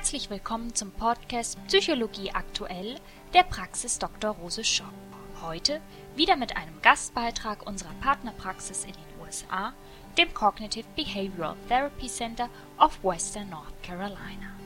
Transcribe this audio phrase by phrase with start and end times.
[0.00, 2.98] Herzlich willkommen zum Podcast Psychologie aktuell
[3.34, 4.30] der Praxis Dr.
[4.30, 4.94] Rose Schopp.
[5.42, 5.82] Heute
[6.16, 9.74] wieder mit einem Gastbeitrag unserer Partnerpraxis in den USA,
[10.16, 14.56] dem Cognitive Behavioral Therapy Center of Western North Carolina.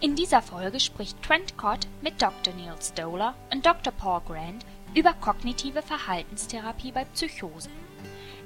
[0.00, 2.52] In dieser Folge spricht Trent Cott mit Dr.
[2.54, 3.92] Neil Stoller und Dr.
[3.92, 4.66] Paul Grant
[4.96, 7.70] über kognitive Verhaltenstherapie bei Psychosen.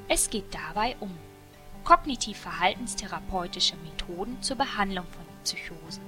[0.06, 1.16] Es geht dabei um
[1.84, 6.02] kognitiv-verhaltenstherapeutische Methoden zur Behandlung von Psychosen.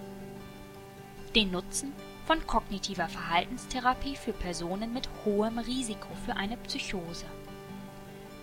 [1.35, 1.95] Den Nutzen
[2.27, 7.25] von kognitiver Verhaltenstherapie für Personen mit hohem Risiko für eine Psychose.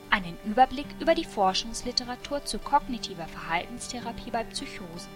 [0.09, 5.11] Einen Überblick über die Forschungsliteratur zu kognitiver Verhaltenstherapie bei Psychosen.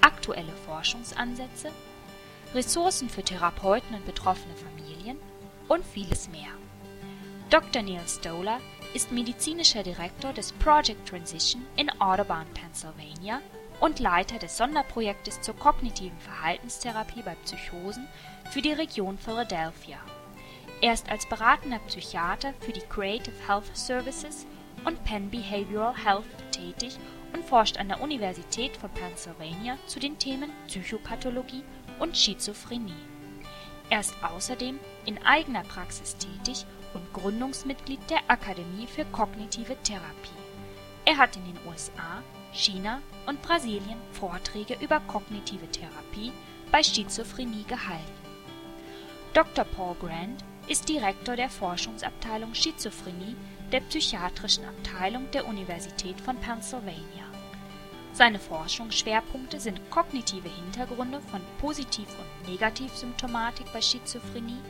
[0.00, 1.70] Aktuelle Forschungsansätze,
[2.52, 5.18] Ressourcen für Therapeuten und betroffene Familien
[5.68, 6.50] und vieles mehr.
[7.48, 7.82] Dr.
[7.82, 8.58] Neil Stoller
[8.92, 13.40] ist medizinischer Direktor des Project Transition in Audubon, Pennsylvania
[13.80, 18.06] und Leiter des Sonderprojektes zur kognitiven Verhaltenstherapie bei Psychosen
[18.50, 19.98] für die Region Philadelphia.
[20.82, 24.46] Er ist als beratender Psychiater für die Creative Health Services
[24.84, 26.98] und Penn Behavioral Health tätig
[27.34, 31.64] und forscht an der Universität von Pennsylvania zu den Themen Psychopathologie
[31.98, 32.94] und Schizophrenie.
[33.90, 40.39] Er ist außerdem in eigener Praxis tätig und Gründungsmitglied der Akademie für kognitive Therapie.
[41.10, 42.22] Er hat in den USA
[42.52, 46.30] China und Brasilien Vorträge über kognitive Therapie
[46.70, 48.04] bei Schizophrenie gehalten.
[49.34, 49.64] Dr.
[49.64, 53.34] Paul Grant ist Direktor der Forschungsabteilung Schizophrenie
[53.72, 57.26] der Psychiatrischen Abteilung der Universität von Pennsylvania.
[58.12, 64.62] Seine Forschungsschwerpunkte sind kognitive Hintergründe von Positiv- und Negativsymptomatik bei Schizophrenie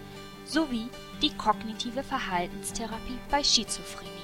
[0.46, 0.88] sowie
[1.20, 4.19] die kognitive Verhaltenstherapie bei Schizophrenie.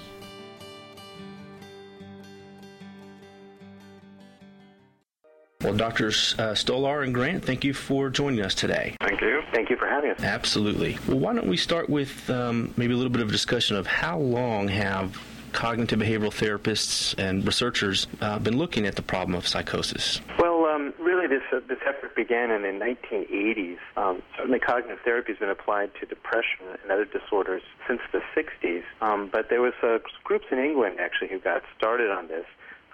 [5.76, 8.96] Doctors uh, Stolar and Grant, thank you for joining us today.
[9.00, 9.42] Thank you.
[9.52, 10.22] Thank you for having us.
[10.22, 10.98] Absolutely.
[11.06, 13.86] Well, why don't we start with um, maybe a little bit of a discussion of
[13.86, 15.16] how long have
[15.52, 20.20] cognitive behavioral therapists and researchers uh, been looking at the problem of psychosis?
[20.38, 23.78] Well, um, really, this uh, this effort began in the 1980s.
[23.96, 28.82] Um, certainly, cognitive therapy has been applied to depression and other disorders since the 60s.
[29.00, 32.44] Um, but there was uh, groups in England actually who got started on this.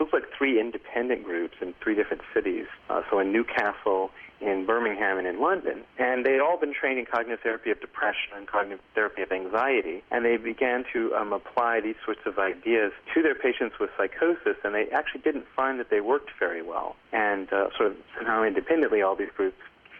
[0.03, 2.67] Looks like three independent groups in three different cities.
[2.91, 5.85] Uh, so in Newcastle, in Birmingham, and in London.
[5.97, 9.31] And they had all been trained in cognitive therapy of depression and cognitive therapy of
[9.31, 10.03] anxiety.
[10.11, 14.57] And they began to um, apply these sorts of ideas to their patients with psychosis.
[14.65, 16.97] And they actually didn't find that they worked very well.
[17.13, 19.59] And uh, sort of somehow independently, all these groups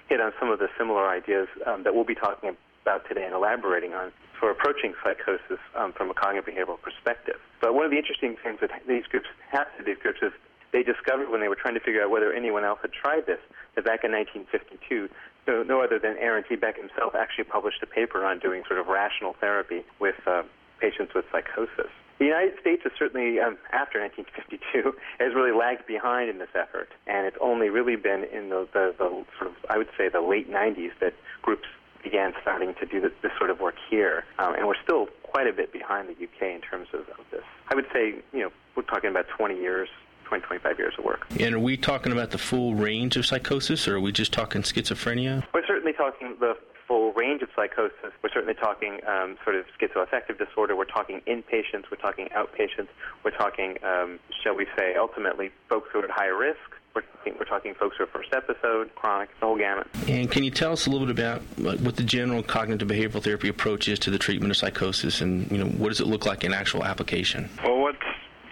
[0.09, 3.35] hit on some of the similar ideas um, that we'll be talking about today and
[3.35, 7.39] elaborating on for approaching psychosis um, from a cognitive behavioral perspective.
[7.61, 10.33] But one of the interesting things that these groups have to these groups is
[10.73, 13.39] they discovered when they were trying to figure out whether anyone else had tried this
[13.77, 15.09] that back in 1952,
[15.47, 16.57] no, no other than Aaron T.
[16.57, 20.43] Beck himself actually published a paper on doing sort of rational therapy with uh,
[20.81, 21.93] patients with psychosis.
[22.19, 26.89] The United States has certainly, um, after 1952, has really lagged behind in this effort,
[27.07, 30.21] and it's only really been in the, the, the sort of, I would say, the
[30.21, 31.67] late 90s that groups
[32.03, 35.47] began starting to do this, this sort of work here, um, and we're still quite
[35.47, 37.45] a bit behind the UK in terms of, of this.
[37.69, 39.89] I would say, you know, we're talking about 20 years
[40.25, 41.27] 20, 25 years of work.
[41.39, 44.63] And are we talking about the full range of psychosis, or are we just talking
[44.63, 45.45] schizophrenia?
[45.53, 46.57] We're certainly talking the
[46.89, 48.13] full range of psychosis.
[48.23, 50.75] We're certainly talking um, sort of schizoaffective disorder.
[50.75, 51.91] We're talking inpatients.
[51.91, 52.89] We're talking outpatients.
[53.25, 56.59] We're talking, um, shall we say, ultimately folks who are at high risk.
[56.95, 59.87] We're talking, we're talking folks who are first episode, chronic, the whole gamut.
[60.09, 61.43] And can you tell us a little bit about
[61.81, 65.59] what the general cognitive behavioral therapy approach is to the treatment of psychosis, and you
[65.59, 67.49] know what does it look like in actual application?
[67.65, 67.99] Well, what's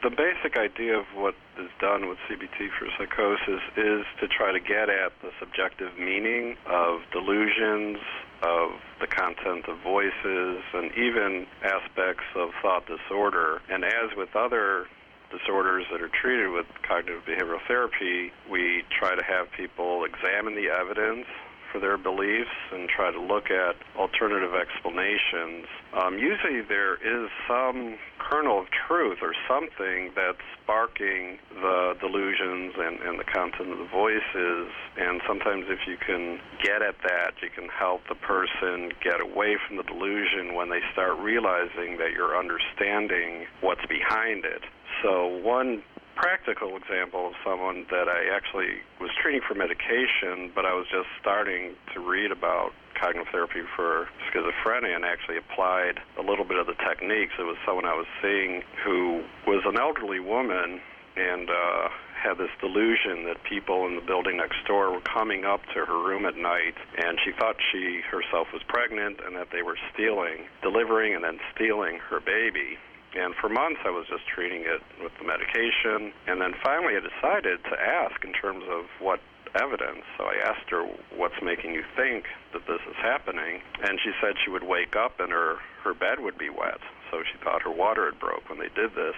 [0.02, 4.60] the basic idea of what is done with CBT for psychosis is to try to
[4.60, 7.98] get at the subjective meaning of delusions,
[8.42, 13.60] of the content of voices, and even aspects of thought disorder.
[13.68, 14.86] And as with other
[15.30, 20.68] disorders that are treated with cognitive behavioral therapy, we try to have people examine the
[20.68, 21.26] evidence
[21.72, 25.66] for their beliefs and try to look at alternative explanations.
[25.94, 33.00] Um, usually, there is some kernel of truth or something that's sparking the delusions and,
[33.00, 34.70] and the content of the voices.
[34.98, 39.56] And sometimes, if you can get at that, you can help the person get away
[39.66, 44.62] from the delusion when they start realizing that you're understanding what's behind it.
[45.02, 45.82] So, one
[46.16, 51.08] practical example of someone that I actually was treating for medication, but I was just
[51.20, 56.66] starting to read about cognitive therapy for schizophrenia and actually applied a little bit of
[56.66, 57.32] the techniques.
[57.38, 60.80] It was someone I was seeing who was an elderly woman
[61.16, 65.64] and uh, had this delusion that people in the building next door were coming up
[65.74, 69.62] to her room at night, and she thought she herself was pregnant and that they
[69.62, 72.76] were stealing, delivering, and then stealing her baby.
[73.14, 76.12] And for months, I was just treating it with the medication.
[76.26, 79.20] And then finally, I decided to ask in terms of what
[79.54, 80.06] evidence.
[80.16, 80.86] So I asked her,
[81.16, 83.60] What's making you think that this is happening?
[83.82, 86.78] And she said she would wake up and her, her bed would be wet.
[87.10, 89.16] So she thought her water had broke when they did this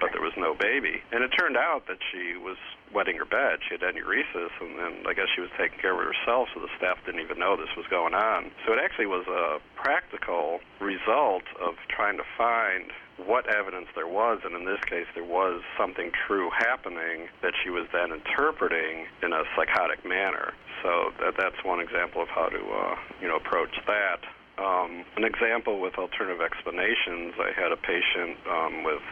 [0.00, 1.02] but there was no baby.
[1.12, 2.56] And it turned out that she was
[2.92, 3.58] wetting her bed.
[3.66, 6.70] She had enuresis, and then I guess she was taking care of herself, so the
[6.78, 8.50] staff didn't even know this was going on.
[8.66, 14.40] So it actually was a practical result of trying to find what evidence there was,
[14.44, 19.32] and in this case, there was something true happening that she was then interpreting in
[19.32, 20.52] a psychotic manner.
[20.82, 24.20] So that, that's one example of how to, uh, you know, approach that.
[24.58, 29.02] Um, an example with alternative explanations, I had a patient um, with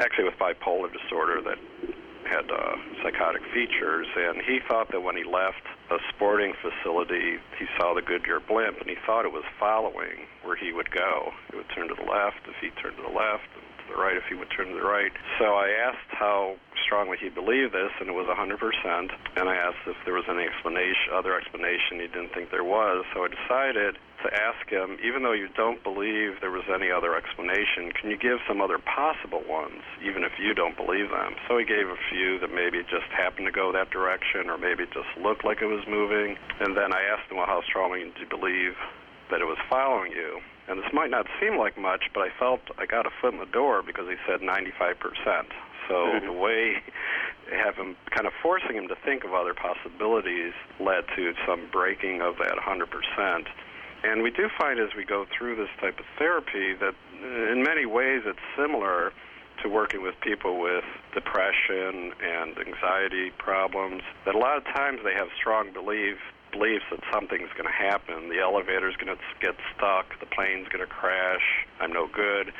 [0.00, 1.58] actually with bipolar disorder that
[2.24, 7.66] had uh, psychotic features, and he thought that when he left a sporting facility, he
[7.76, 11.32] saw the Goodyear blimp, and he thought it was following where he would go.
[11.52, 14.00] It would turn to the left if he turned to the left, and to the
[14.00, 15.12] right if he would turn to the right.
[15.38, 18.58] So I asked how strongly he believed this, and it was 100%.
[19.36, 23.04] And I asked if there was any explanation, other explanation he didn't think there was.
[23.14, 27.16] So I decided to ask him, even though you don't believe there was any other
[27.16, 31.34] explanation, can you give some other possible ones, even if you don't believe them?
[31.48, 34.86] So he gave a few that maybe just happened to go that direction, or maybe
[34.86, 36.38] just looked like it was moving.
[36.60, 38.78] And then I asked him, well, how strongly do you believe
[39.30, 40.40] that it was following you?
[40.68, 43.40] And this might not seem like much, but I felt I got a foot in
[43.40, 45.46] the door because he said 95%.
[45.88, 46.26] So mm-hmm.
[46.26, 46.82] the way
[47.50, 52.22] have him kind of forcing him to think of other possibilities led to some breaking
[52.22, 53.46] of that 100%.
[54.04, 57.86] And we do find as we go through this type of therapy that in many
[57.86, 59.12] ways it's similar
[59.62, 65.14] to working with people with depression and anxiety problems, that a lot of times they
[65.14, 66.18] have strong belief
[66.52, 68.28] beliefs that something's going to happen.
[68.28, 72.52] The elevator's going to get stuck, the plane's going to crash, I'm no good.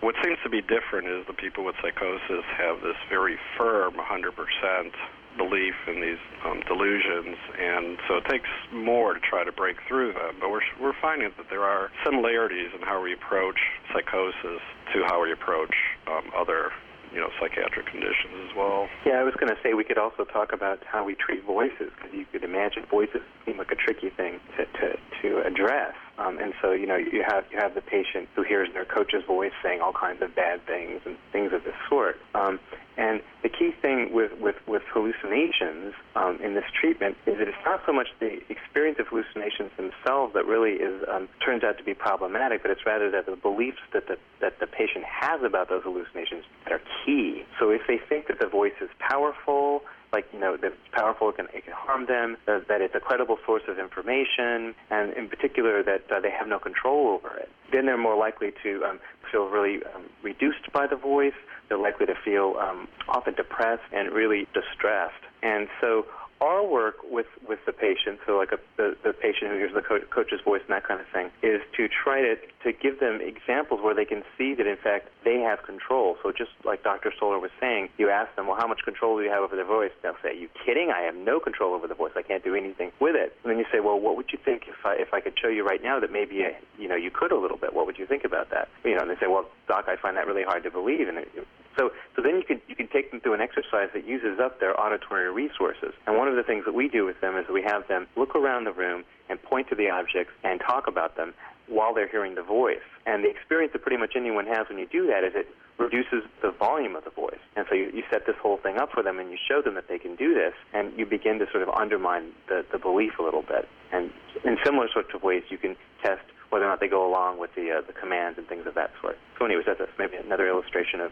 [0.00, 4.92] What seems to be different is the people with psychosis have this very firm 100%
[5.36, 10.12] belief in these um, delusions, and so it takes more to try to break through
[10.12, 10.36] them.
[10.40, 13.58] But we're we're finding that there are similarities in how we approach
[13.92, 14.62] psychosis
[14.92, 15.74] to how we approach
[16.06, 16.70] um, other
[17.14, 18.88] you know psychiatric conditions as well.
[19.06, 21.94] Yeah, I was going to say we could also talk about how we treat voices
[21.94, 25.94] because you could imagine voices seem like a tricky thing to to, to address.
[26.18, 29.24] Um, and so, you know, you have you have the patient who hears their coach's
[29.24, 32.16] voice saying all kinds of bad things and things of this sort.
[32.34, 32.60] Um,
[32.96, 37.64] and the key thing with with, with hallucinations um, in this treatment is that it's
[37.64, 41.84] not so much the experience of hallucinations themselves that really is um, turns out to
[41.84, 45.68] be problematic, but it's rather that the beliefs that the that the patient has about
[45.68, 47.42] those hallucinations that are key.
[47.58, 49.82] So if they think that the voice is powerful
[50.14, 52.94] like you know that it's powerful, it can, it can harm them, uh, that it's
[52.94, 57.36] a credible source of information, and in particular that uh, they have no control over
[57.36, 57.50] it.
[57.72, 59.00] Then they're more likely to um,
[59.30, 61.38] feel really um, reduced by the voice.
[61.68, 65.24] They're likely to feel um, often depressed and really distressed.
[65.42, 66.06] And so
[66.40, 69.82] our work with, with the patient, so like a, the, the patient who hears the
[69.82, 73.20] co- coach's voice and that kind of thing, is to try to, to give them
[73.20, 76.16] examples where they can see that, in fact, they have control.
[76.22, 77.12] So just like Dr.
[77.12, 79.64] Stolar was saying, you ask them, well, how much control do you have over their
[79.64, 79.92] voice?
[80.02, 80.90] They'll say, you kidding?
[80.90, 82.12] I have no control over the voice.
[82.16, 83.36] I can't do anything with it.
[83.42, 85.48] And then you say, well, what would you think if I, if I could show
[85.48, 86.44] you right now that maybe,
[86.78, 87.74] you know, you could a little bit?
[87.74, 88.68] What would you think about that?
[88.84, 91.08] You know, and they say, well, doc, I find that really hard to believe.
[91.08, 91.28] And it,
[91.76, 94.60] so, so then you can you can take them through an exercise that uses up
[94.60, 95.92] their auditory resources.
[96.06, 98.34] And one of the things that we do with them is we have them look
[98.34, 101.34] around the room and point to the objects and talk about them
[101.66, 102.84] while they're hearing the voice.
[103.06, 106.22] And the experience that pretty much anyone has when you do that is it reduces
[106.42, 107.40] the volume of the voice.
[107.56, 109.74] And so you, you set this whole thing up for them and you show them
[109.74, 113.18] that they can do this and you begin to sort of undermine the, the belief
[113.18, 113.68] a little bit.
[113.92, 114.10] And
[114.44, 117.50] in similar sorts of ways you can test whether or not they go along with
[117.56, 119.18] the, uh, the commands and things of that sort.
[119.38, 121.10] So anyways, that's maybe another illustration of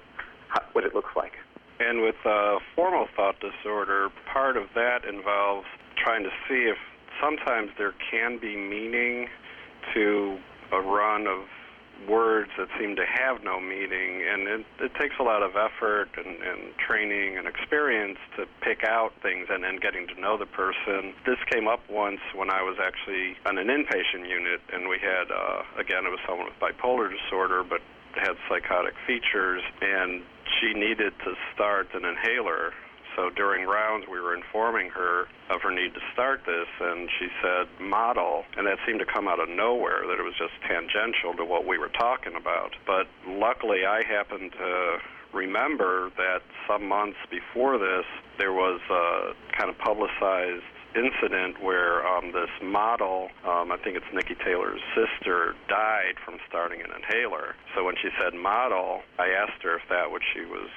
[0.73, 1.33] what it looks like.
[1.81, 5.67] And with uh, formal thought disorder, part of that involves
[5.97, 6.77] trying to see if
[7.21, 9.29] sometimes there can be meaning
[9.95, 10.39] to
[10.71, 11.45] a run of
[12.09, 16.09] words that seem to have no meaning, and it, it takes a lot of effort
[16.17, 20.47] and, and training and experience to pick out things and then getting to know the
[20.47, 21.15] person.
[21.25, 25.31] This came up once when I was actually on an inpatient unit, and we had,
[25.31, 27.81] uh, again, it was someone with bipolar disorder, but
[28.15, 30.23] had psychotic features, and
[30.61, 32.73] she needed to start an inhaler.
[33.17, 37.29] So during rounds, we were informing her of her need to start this, and she
[37.43, 41.35] said model, and that seemed to come out of nowhere, that it was just tangential
[41.37, 42.75] to what we were talking about.
[42.87, 44.99] But luckily, I happened to
[45.35, 48.07] remember that some months before this,
[48.39, 50.65] there was a kind of publicized
[50.95, 56.81] incident where um, this model, um, I think it's Niki Taylor's sister, died from starting
[56.81, 57.55] an inhaler.
[57.75, 60.69] So when she said model, I asked her if that what she was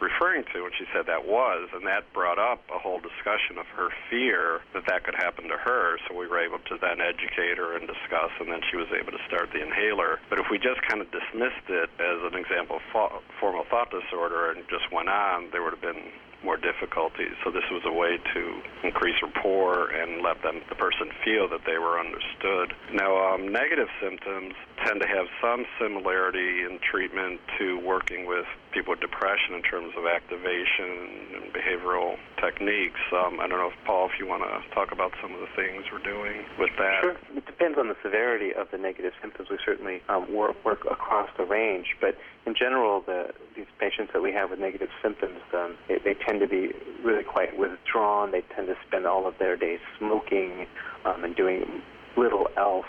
[0.00, 3.66] referring to, and she said that was, and that brought up a whole discussion of
[3.74, 5.98] her fear that that could happen to her.
[6.06, 9.12] So we were able to then educate her and discuss, and then she was able
[9.12, 10.20] to start the inhaler.
[10.30, 14.50] But if we just kind of dismissed it as an example of formal thought disorder
[14.54, 16.14] and just went on, there would have been
[16.48, 17.36] more difficulties.
[17.44, 18.42] So this was a way to
[18.82, 22.72] increase rapport and let them, the person, feel that they were understood.
[22.96, 28.92] Now, um, negative symptoms tend to have some similarity in treatment to working with people
[28.92, 33.00] with depression in terms of activation and behavioral techniques.
[33.12, 35.48] Um, I don't know if Paul, if you want to talk about some of the
[35.56, 37.00] things we're doing with that.
[37.02, 37.16] Sure.
[37.34, 39.48] It depends on the severity of the negative symptoms.
[39.50, 42.16] We certainly um, work, work across the range, but
[42.46, 46.40] in general, the, these patients that we have with negative symptoms, um, they, they tend
[46.40, 48.30] to be really quite withdrawn.
[48.30, 50.66] They tend to spend all of their days smoking
[51.04, 51.82] um, and doing
[52.16, 52.86] little else.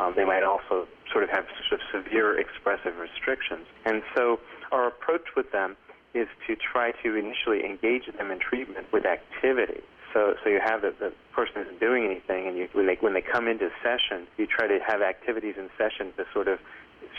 [0.00, 3.66] Um, they might also sort of have sort of severe expressive restrictions.
[3.84, 4.40] And so
[4.72, 5.76] our approach with them
[6.14, 9.82] is to try to initially engage them in treatment with activity.
[10.14, 13.12] So, so you have the, the person isn't doing anything, and you, when they when
[13.12, 16.58] they come into session, you try to have activities in session to sort of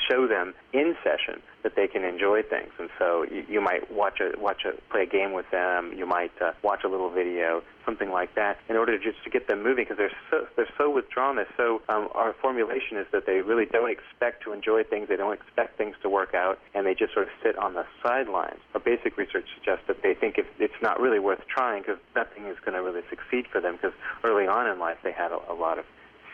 [0.09, 2.71] show them in session that they can enjoy things.
[2.79, 5.93] And so you, you might watch a watch a play a game with them.
[5.95, 9.47] You might uh, watch a little video, something like that, in order just to get
[9.47, 11.35] them moving because they're so they're so withdrawn.
[11.35, 15.09] They're so um, our formulation is that they really don't expect to enjoy things.
[15.09, 17.85] They don't expect things to work out, and they just sort of sit on the
[18.01, 18.59] sidelines.
[18.73, 22.45] Our basic research suggests that they think if it's not really worth trying because nothing
[22.45, 25.39] is going to really succeed for them because early on in life they had a,
[25.51, 25.85] a lot of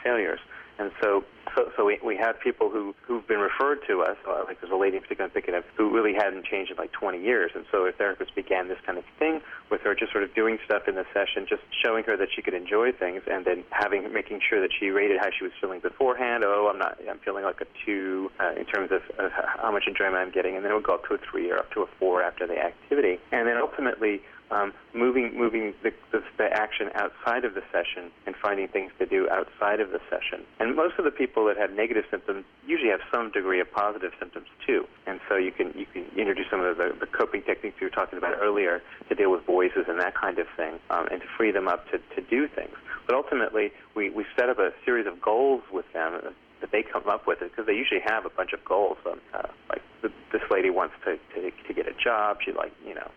[0.03, 0.39] failures.
[0.77, 1.23] And so,
[1.55, 4.73] so, so we, we have people who, who've been referred to us, uh, like there's
[4.73, 7.51] a lady in particular I'm thinking of, who really hadn't changed in like 20 years.
[7.55, 9.41] And so a therapist began this kind of thing
[9.71, 12.41] with her, just sort of doing stuff in the session, just showing her that she
[12.41, 15.79] could enjoy things, and then having, making sure that she rated how she was feeling
[15.79, 16.43] beforehand.
[16.45, 19.83] Oh, I'm not, I'm feeling like a two uh, in terms of, of how much
[19.87, 20.55] enjoyment I'm getting.
[20.55, 22.45] And then it would go up to a three or up to a four after
[22.45, 23.19] the activity.
[23.31, 24.21] And then ultimately,
[24.51, 29.05] um, moving moving the, the, the, action outside of the session and finding things to
[29.05, 30.45] do outside of the session.
[30.59, 34.11] And most of the people that have negative symptoms usually have some degree of positive
[34.19, 34.87] symptoms too.
[35.07, 37.91] And so you can you can introduce some of the, the coping techniques we were
[37.91, 41.27] talking about earlier to deal with voices and that kind of thing, um, and to
[41.37, 42.75] free them up to, to do things.
[43.05, 47.07] But ultimately, we, we set up a series of goals with them that they come
[47.07, 48.97] up with because they usually have a bunch of goals.
[49.05, 52.37] Um, uh, like the, this lady wants to, to to get a job.
[52.43, 53.09] She like you know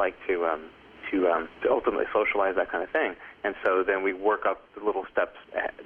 [0.00, 0.64] like to um,
[1.10, 3.14] to, um, to ultimately socialize that kind of thing.
[3.42, 5.36] And so then we work up the little steps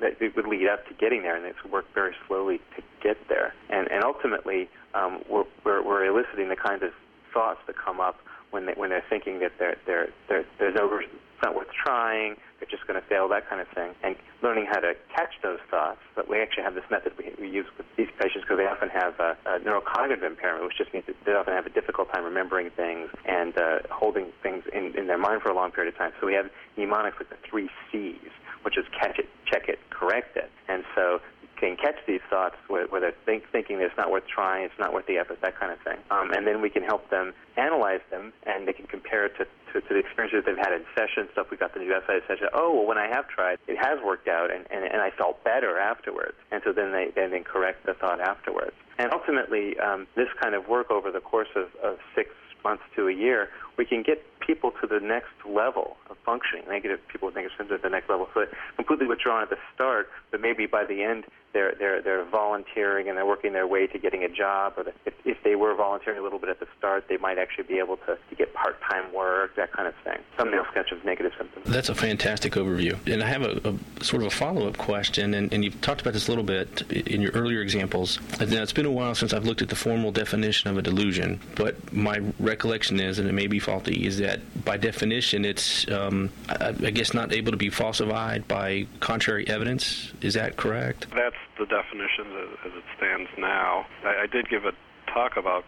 [0.01, 3.55] that would lead up to getting there, and it's work very slowly to get there.
[3.71, 6.91] And and ultimately, um, we're, we're we're eliciting the kinds of
[7.33, 8.17] thoughts that come up
[8.51, 12.37] when they when they're thinking that they're they're, they're there's no it's not worth trying,
[12.65, 13.93] they're just going to fail, that kind of thing.
[14.03, 16.01] And learning how to catch those thoughts.
[16.17, 18.89] But we actually have this method we, we use with these patients because they often
[18.89, 22.25] have a, a neurocognitive impairment, which just means that they often have a difficult time
[22.25, 25.99] remembering things and uh, holding things in, in their mind for a long period of
[25.99, 26.13] time.
[26.21, 30.37] So we have mnemonics with the three C's, which is catch it, check it, correct
[30.37, 30.51] it.
[30.69, 31.21] And so
[31.57, 34.93] can catch these thoughts where, where they're think, thinking it's not worth trying, it's not
[34.93, 35.99] worth the effort, that kind of thing.
[36.11, 39.45] Um, and then we can help them analyze them, and they can compare it to,
[39.73, 42.49] to, to the experiences they've had in session, stuff we got do outside of session.
[42.53, 45.43] Oh, well, when I have tried, it has worked out, and, and, and I felt
[45.45, 46.35] better afterwards.
[46.51, 48.75] And so then they then correct the thought afterwards.
[48.99, 52.31] And ultimately, um, this kind of work over the course of, of six
[52.63, 57.01] months to a year, we can get people to the next level of functioning, negative
[57.09, 58.27] people with negative symptoms at the next level.
[58.35, 58.47] So
[58.77, 63.17] completely withdrawn at the start, but maybe by the end they're they're they're volunteering and
[63.17, 64.75] they're working their way to getting a job.
[64.77, 67.39] Or the, if if they were volunteering a little bit at the start, they might
[67.39, 70.19] actually be able to, to get part-time work, that kind of thing.
[70.37, 71.65] Thumbnail sketch of negative symptoms.
[71.67, 72.99] That's a fantastic overview.
[73.11, 76.13] And I have a, a sort of a follow-up question, and, and you've talked about
[76.13, 78.19] this a little bit in your earlier examples.
[78.41, 81.41] Now it's been a while since I've looked at the formal definition of a delusion,
[81.55, 86.31] but my recollection is, and it may be faulty, is that by definition it's um,
[86.49, 90.13] I, I guess not able to be falsified by contrary evidence.
[90.21, 91.07] Is that correct?
[91.15, 93.87] That's the definition as, as it stands now.
[94.05, 94.73] I, I did give a
[95.13, 95.65] talk about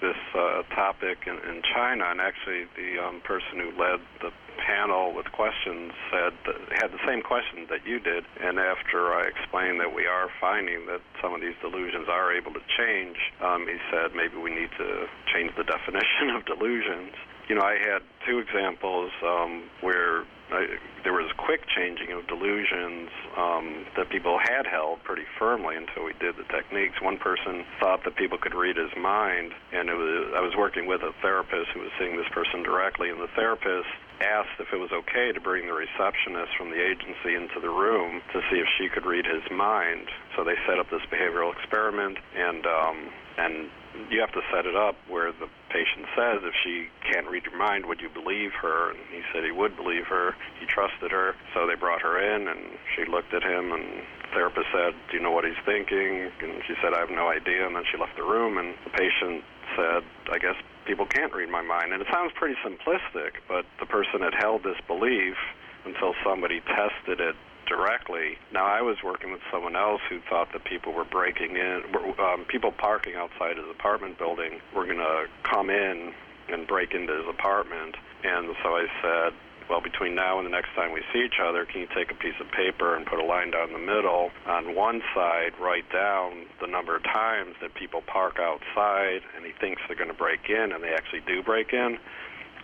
[0.00, 5.14] this uh, topic in, in China, and actually the um, person who led the panel
[5.14, 6.34] with questions said
[6.78, 8.24] had the same question that you did.
[8.40, 12.52] And after I explained that we are finding that some of these delusions are able
[12.54, 17.14] to change, um, he said maybe we need to change the definition of delusions.
[17.48, 23.08] You know, I had two examples um, where I, there was quick changing of delusions
[23.36, 27.00] um, that people had held pretty firmly until we did the techniques.
[27.00, 30.86] One person thought that people could read his mind, and it was, I was working
[30.86, 33.88] with a therapist who was seeing this person directly, and the therapist
[34.20, 38.20] asked if it was okay to bring the receptionist from the agency into the room
[38.32, 40.08] to see if she could read his mind.
[40.36, 42.96] So they set up this behavioral experiment, and um,
[43.38, 43.70] and
[44.10, 47.56] you have to set it up where the patient says, if she can't read your
[47.56, 48.90] mind, would you believe her?
[48.90, 50.34] And he said he would believe her.
[50.60, 51.34] He trusted her.
[51.54, 52.60] So they brought her in, and
[52.94, 56.30] she looked at him, and the therapist said, do you know what he's thinking?
[56.40, 57.66] And she said, I have no idea.
[57.66, 59.42] And then she left the room, and the patient
[59.76, 61.92] said, I guess people can't read my mind.
[61.92, 65.36] And it sounds pretty simplistic, but the person had held this belief
[65.84, 67.36] until somebody tested it
[67.66, 68.38] directly.
[68.52, 71.82] Now, I was working with someone else who thought that people were breaking in,
[72.18, 76.14] um, people parking outside his apartment building were going to come in
[76.50, 77.96] and break into his apartment.
[78.24, 79.32] And so I said,
[79.68, 82.14] well, between now and the next time we see each other, can you take a
[82.14, 84.30] piece of paper and put a line down the middle?
[84.46, 89.52] On one side, write down the number of times that people park outside and he
[89.60, 91.98] thinks they're going to break in and they actually do break in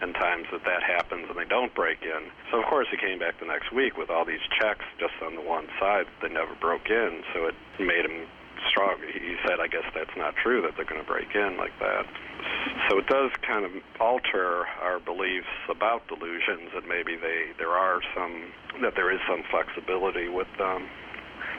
[0.01, 2.31] and times that that happens and they don't break in.
[2.51, 5.37] So of course he came back the next week with all these checks just on
[5.37, 7.23] the one side that they never broke in.
[7.33, 8.27] So it made him
[8.69, 8.97] strong.
[9.13, 12.07] He said, I guess that's not true that they're going to break in like that.
[12.89, 18.01] So it does kind of alter our beliefs about delusions that maybe they there are
[18.15, 18.53] some
[18.83, 20.89] that there is some flexibility with them.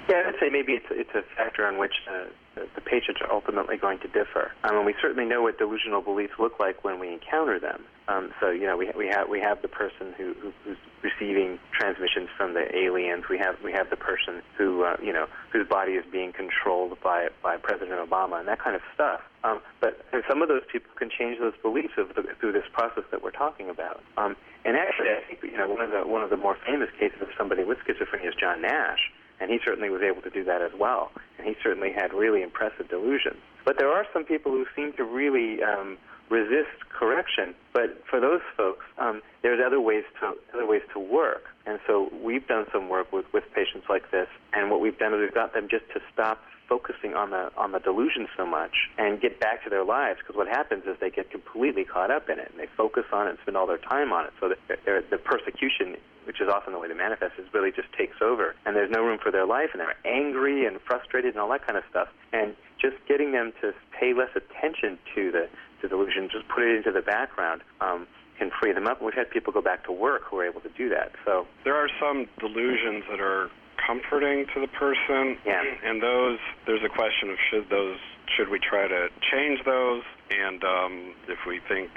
[0.08, 3.76] Yeah, I'd say maybe it's it's a factor on which uh, the patients are ultimately
[3.76, 4.52] going to differ.
[4.64, 7.84] Um, and we certainly know what delusional beliefs look like when we encounter them.
[8.08, 11.58] Um, so you know, we we have we have the person who, who who's receiving
[11.72, 13.26] transmissions from the aliens.
[13.30, 17.02] We have we have the person who uh, you know whose body is being controlled
[17.02, 19.22] by by President Obama and that kind of stuff.
[19.44, 22.06] Um, but some of those people can change those beliefs the,
[22.40, 24.04] through this process that we're talking about.
[24.18, 24.36] Um,
[24.66, 27.22] and actually, I think you know one of the one of the more famous cases
[27.22, 30.62] of somebody with schizophrenia is John Nash and he certainly was able to do that
[30.62, 31.12] as well.
[31.38, 33.38] And he certainly had really impressive delusions.
[33.66, 35.98] But there are some people who seem to really um,
[36.30, 37.54] resist correction.
[37.74, 41.44] But for those folks, um, there's other ways to other ways to work.
[41.66, 44.28] And so we've done some work with, with patients like this.
[44.54, 47.72] And what we've done is we've got them just to stop focusing on the on
[47.72, 51.10] the delusion so much and get back to their lives because what happens is they
[51.10, 53.78] get completely caught up in it and they focus on it and spend all their
[53.78, 57.46] time on it so that the persecution which is often the way they manifest is
[57.54, 60.80] really just takes over and there's no room for their life and they're angry and
[60.82, 64.98] frustrated and all that kind of stuff and just getting them to pay less attention
[65.14, 65.48] to the
[65.82, 69.02] to delusion just put it into the background um, can free them up.
[69.02, 71.14] We've had people go back to work who are able to do that.
[71.26, 75.38] So there are some delusions that are comforting to the person.
[75.46, 75.64] Yeah.
[75.84, 77.98] And those, there's a question of should those,
[78.36, 80.04] should we try to change those?
[80.30, 81.90] And um, if we think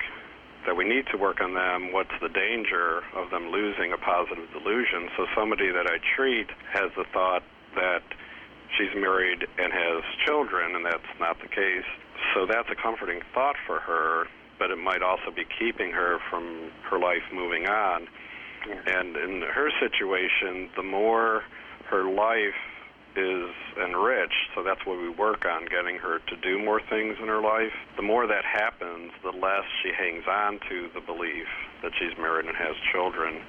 [0.66, 4.48] that we need to work on them, what's the danger of them losing a positive
[4.52, 5.08] delusion?
[5.16, 7.42] So somebody that I treat has the thought
[7.74, 8.02] that
[8.76, 11.88] she's married and has children, and that's not the case.
[12.34, 14.26] So that's a comforting thought for her,
[14.58, 18.08] but it might also be keeping her from her life moving on.
[18.68, 18.98] Yeah.
[18.98, 21.44] And in her situation, the more
[21.90, 22.55] her life
[23.16, 27.27] is enriched, so that's what we work on, getting her to do more things in
[27.27, 27.72] her life.
[27.96, 31.48] The more that happens, the less she hangs on to the belief
[31.83, 33.42] that she's married and has children.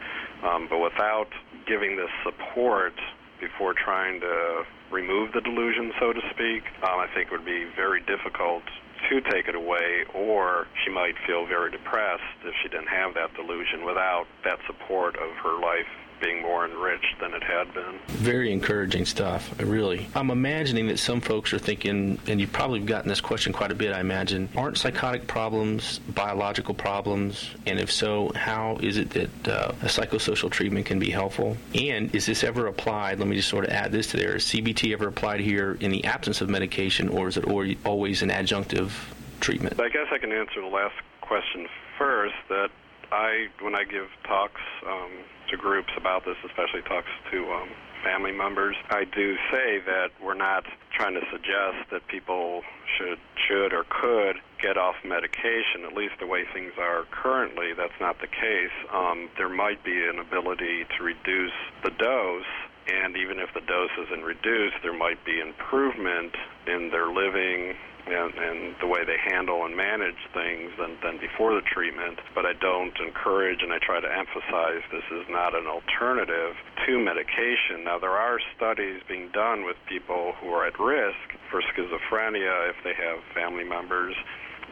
[0.43, 1.29] Um, but without
[1.67, 2.93] giving this support
[3.39, 7.65] before trying to remove the delusion, so to speak, um, I think it would be
[7.75, 8.63] very difficult
[9.09, 13.33] to take it away, or she might feel very depressed if she didn't have that
[13.35, 15.87] delusion without that support of her life
[16.19, 17.99] being more enriched than it had been.
[18.07, 20.07] Very encouraging stuff, really.
[20.15, 23.75] I'm imagining that some folks are thinking, and you've probably gotten this question quite a
[23.75, 27.49] bit, I imagine, aren't psychotic problems biological problems?
[27.65, 31.57] And if so, how is it that uh, a psychosocial treatment can be helpful?
[31.73, 33.19] And is this ever applied?
[33.19, 34.35] Let me just sort of add this to there.
[34.35, 37.45] Is CBT ever applied here in the absence of medication, or is it
[37.85, 38.91] always an adjunctive
[39.39, 39.79] treatment?
[39.79, 42.35] I guess I can answer the last question first.
[42.49, 42.69] That
[43.11, 45.11] I, when I give talks, um,
[45.49, 47.69] to groups about this, especially talks to um,
[48.03, 48.75] family members.
[48.89, 52.61] I do say that we're not trying to suggest that people
[52.97, 55.85] should should or could get off medication.
[55.85, 58.75] At least the way things are currently, that's not the case.
[58.93, 62.43] Um, there might be an ability to reduce the dose.
[62.89, 66.33] And even if the dose isn't reduced, there might be improvement
[66.65, 67.75] in their living,
[68.07, 72.19] and, and the way they handle and manage things than, than before the treatment.
[72.33, 76.99] But I don't encourage and I try to emphasize this is not an alternative to
[76.99, 77.85] medication.
[77.85, 82.77] Now, there are studies being done with people who are at risk for schizophrenia if
[82.83, 84.15] they have family members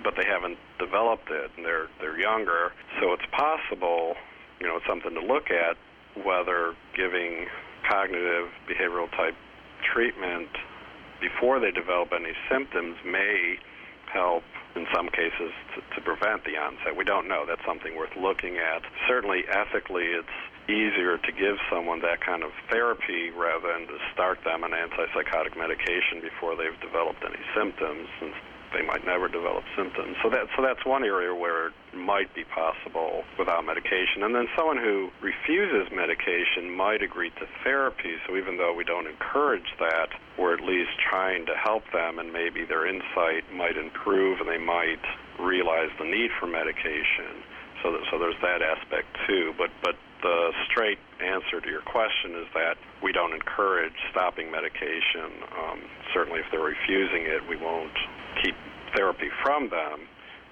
[0.04, 4.14] but they haven't developed it and they're they're younger so it's possible
[4.60, 5.76] you know it's something to look at
[6.24, 7.48] whether giving
[7.84, 9.36] cognitive behavioral type
[9.94, 10.50] treatment
[11.20, 13.58] before they develop any symptoms may
[14.12, 14.44] help
[14.76, 16.96] in some cases to, to, prevent the onset.
[16.96, 17.46] We don't know.
[17.48, 18.84] That's something worth looking at.
[19.08, 20.38] Certainly, ethically, it's
[20.70, 25.58] easier to give someone that kind of therapy rather than to start them on antipsychotic
[25.58, 28.36] medication before they've developed any symptoms, since
[28.74, 30.18] they might never develop symptoms.
[30.24, 34.24] So that so that's one area where it might be possible without medication.
[34.24, 38.16] And then someone who refuses medication might agree to therapy.
[38.28, 42.32] So even though we don't encourage that, we're at least trying to help them, and
[42.34, 45.04] maybe their insight might improve, and they might
[45.40, 47.44] realize the need for medication.
[47.84, 49.54] So that, so there's that aspect too.
[49.58, 49.96] But but
[50.28, 55.32] the straight answer to your question is that we don't encourage stopping medication.
[55.56, 55.80] Um,
[56.14, 57.96] certainly, if they're refusing it, we won't
[58.44, 58.56] keep
[58.96, 60.04] therapy from them.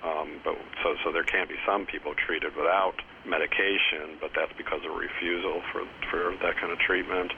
[0.04, 2.94] Um, but so so there can be some people treated without
[3.26, 7.34] medication, but that's because of refusal for for that kind of treatment.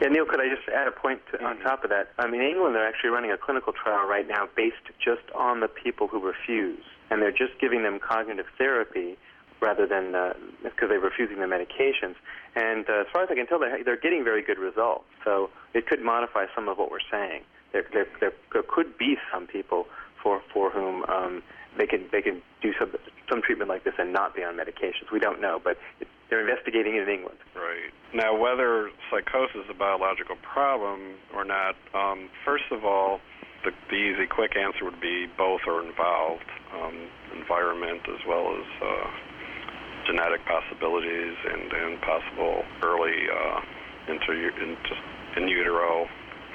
[0.00, 1.66] Yeah, Neal, could I just add a point to, on mm-hmm.
[1.66, 2.12] top of that?
[2.18, 5.68] Um, in England, they're actually running a clinical trial right now based just on the
[5.68, 9.16] people who refuse, and they're just giving them cognitive therapy
[9.62, 10.12] rather than
[10.62, 12.16] because uh, they're refusing the medications.
[12.54, 15.04] And uh, as far as I can tell, they're, they're getting very good results.
[15.24, 17.42] So it could modify some of what we're saying.
[17.72, 19.86] There, there, there, there could be some people
[20.22, 21.42] for for whom um,
[21.78, 22.92] they can they can do some
[23.30, 25.10] some treatment like this and not be on medications.
[25.10, 27.38] We don't know, but it, they're investigating it in England.
[27.56, 31.76] Right now, whether psychosis is a biological problem or not.
[31.94, 33.20] Um, first of all,
[33.64, 36.44] the, the easy, quick answer would be both are involved.
[36.74, 39.10] Um, environment as well as uh,
[40.06, 43.60] genetic possibilities and, and possible early uh,
[44.08, 44.94] into, into
[45.36, 46.06] in utero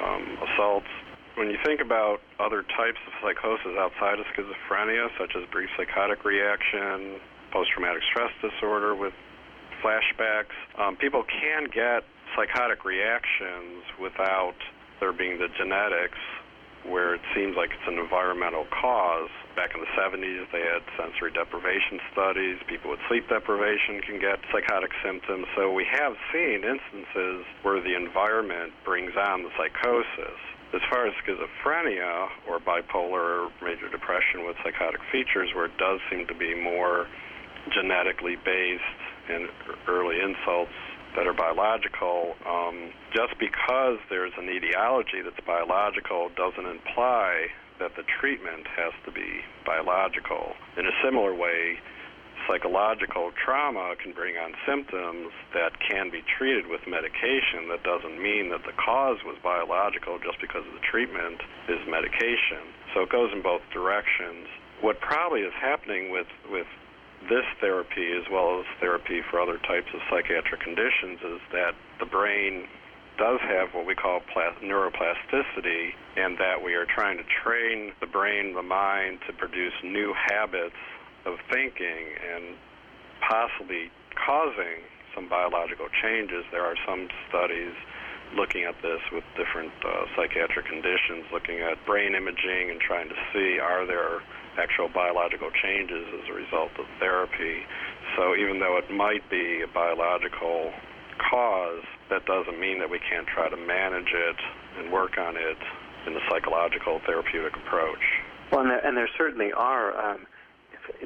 [0.03, 0.87] um, assaults.
[1.35, 6.25] When you think about other types of psychosis outside of schizophrenia, such as brief psychotic
[6.25, 7.19] reaction,
[7.51, 9.13] post-traumatic stress disorder with
[9.83, 12.03] flashbacks, um, people can get
[12.35, 14.55] psychotic reactions without
[14.99, 16.17] there being the genetics
[16.85, 19.29] where it seems like it's an environmental cause.
[19.55, 22.57] Back in the 70s, they had sensory deprivation studies.
[22.67, 25.47] People with sleep deprivation can get psychotic symptoms.
[25.55, 30.39] So we have seen instances where the environment brings on the psychosis.
[30.73, 35.99] As far as schizophrenia or bipolar or major depression with psychotic features, where it does
[36.11, 37.07] seem to be more
[37.73, 38.83] genetically based
[39.29, 39.49] and
[39.87, 40.75] early insults
[41.15, 47.47] that are biological, um, just because there's an etiology that's biological doesn't imply
[47.79, 50.53] that the treatment has to be biological.
[50.77, 51.77] In a similar way,
[52.47, 57.67] psychological trauma can bring on symptoms that can be treated with medication.
[57.69, 62.61] That doesn't mean that the cause was biological just because the treatment is medication.
[62.93, 64.47] So it goes in both directions.
[64.81, 66.67] What probably is happening with, with
[67.29, 72.05] this therapy, as well as therapy for other types of psychiatric conditions, is that the
[72.05, 72.67] brain
[73.17, 74.21] does have what we call
[74.61, 80.13] neuroplasticity, and that we are trying to train the brain, the mind, to produce new
[80.13, 80.77] habits
[81.25, 82.55] of thinking and
[83.27, 86.45] possibly causing some biological changes.
[86.51, 87.73] There are some studies
[88.35, 93.15] looking at this with different uh, psychiatric conditions, looking at brain imaging and trying to
[93.33, 94.21] see are there
[94.57, 97.63] actual biological changes as a result of therapy.
[98.15, 100.73] So even though it might be a biological
[101.17, 104.37] cause, that doesn't mean that we can't try to manage it
[104.79, 105.57] and work on it
[106.05, 108.03] in the psychological therapeutic approach.
[108.51, 110.25] Well, and there, and there certainly are um,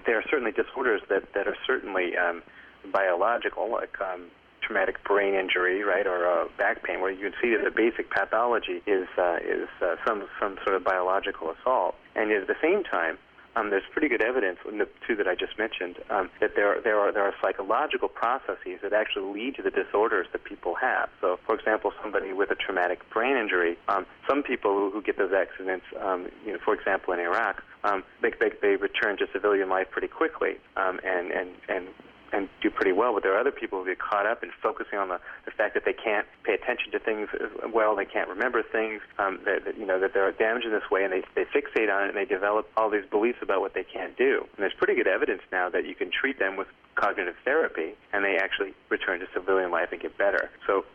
[0.06, 2.44] there are certainly disorders that that are certainly um,
[2.92, 4.28] biological, like um,
[4.62, 8.12] traumatic brain injury, right, or uh, back pain, where you can see that the basic
[8.12, 12.84] pathology is uh, is uh, some some sort of biological assault, and at the same
[12.84, 13.18] time,
[13.56, 16.80] um, there's pretty good evidence in the two that I just mentioned um, that there
[16.82, 21.10] there are there are psychological processes that actually lead to the disorders that people have.
[21.20, 25.18] So, for example, somebody with a traumatic brain injury, um, some people who, who get
[25.18, 29.28] those accidents, um, you know, for example, in Iraq, um, they, they they return to
[29.34, 31.88] civilian life pretty quickly, um, and and and
[32.32, 33.14] and do pretty well.
[33.14, 35.74] But there are other people who get caught up in focusing on the, the fact
[35.74, 37.30] that they can't pay attention to things
[37.74, 40.90] well, they can't remember things, um, that, that you know that they're damaged in this
[40.90, 43.74] way, and they they fixate on it and they develop all these beliefs about what
[43.74, 44.46] they can't do.
[44.56, 48.24] And there's pretty good evidence now that you can treat them with cognitive therapy, and
[48.24, 50.50] they actually return to civilian life and get better.
[50.68, 50.86] So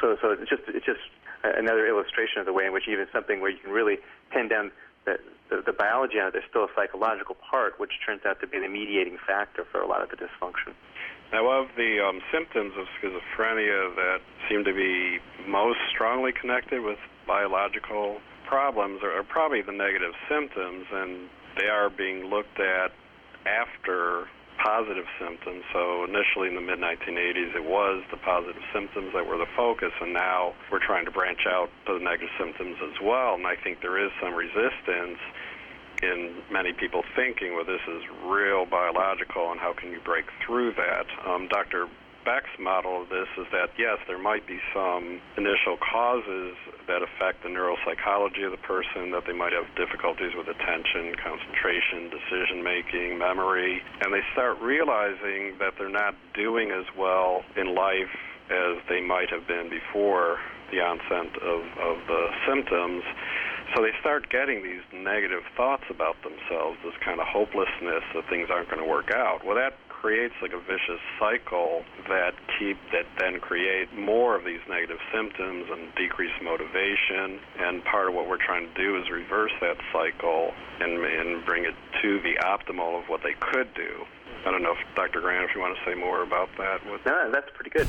[0.00, 1.00] so so it's just it's just
[1.44, 3.98] another illustration of the way in which even something where you can really
[4.30, 4.72] pin down
[5.08, 8.46] the, the, the biology on it, there's still a psychological part, which turns out to
[8.46, 10.76] be the mediating factor for a lot of the dysfunction.
[11.32, 16.98] Now, of the um, symptoms of schizophrenia that seem to be most strongly connected with
[17.26, 22.92] biological problems are, are probably the negative symptoms, and they are being looked at
[23.44, 25.64] after positive symptoms.
[25.72, 29.92] So initially in the mid 1980s, it was the positive symptoms that were the focus,
[30.00, 33.34] and now we're trying to branch out to the negative symptoms as well.
[33.34, 35.18] And I think there is some resistance
[36.02, 40.74] in many people thinking, well, this is real biological, and how can you break through
[40.74, 41.06] that?
[41.26, 41.88] Um, Dr.
[42.24, 47.42] Beck's model of this is that yes, there might be some initial causes that affect
[47.42, 53.18] the neuropsychology of the person, that they might have difficulties with attention, concentration, decision making,
[53.18, 58.12] memory, and they start realizing that they're not doing as well in life
[58.50, 60.38] as they might have been before
[60.70, 63.04] the onset of, of the symptoms.
[63.76, 68.48] So they start getting these negative thoughts about themselves, this kind of hopelessness that things
[68.50, 69.44] aren't going to work out.
[69.44, 74.60] Well, that creates like a vicious cycle that keep that then create more of these
[74.68, 77.40] negative symptoms and decrease motivation.
[77.58, 81.64] And part of what we're trying to do is reverse that cycle and, and bring
[81.64, 84.06] it to the optimal of what they could do.
[84.46, 85.20] I don't know if Dr.
[85.20, 86.80] Grant, if you want to say more about that.
[86.86, 87.86] No, that's pretty good.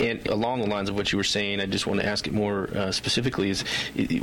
[0.00, 2.32] and along the lines of what you were saying, I just want to ask it
[2.32, 3.64] more uh, specifically: Is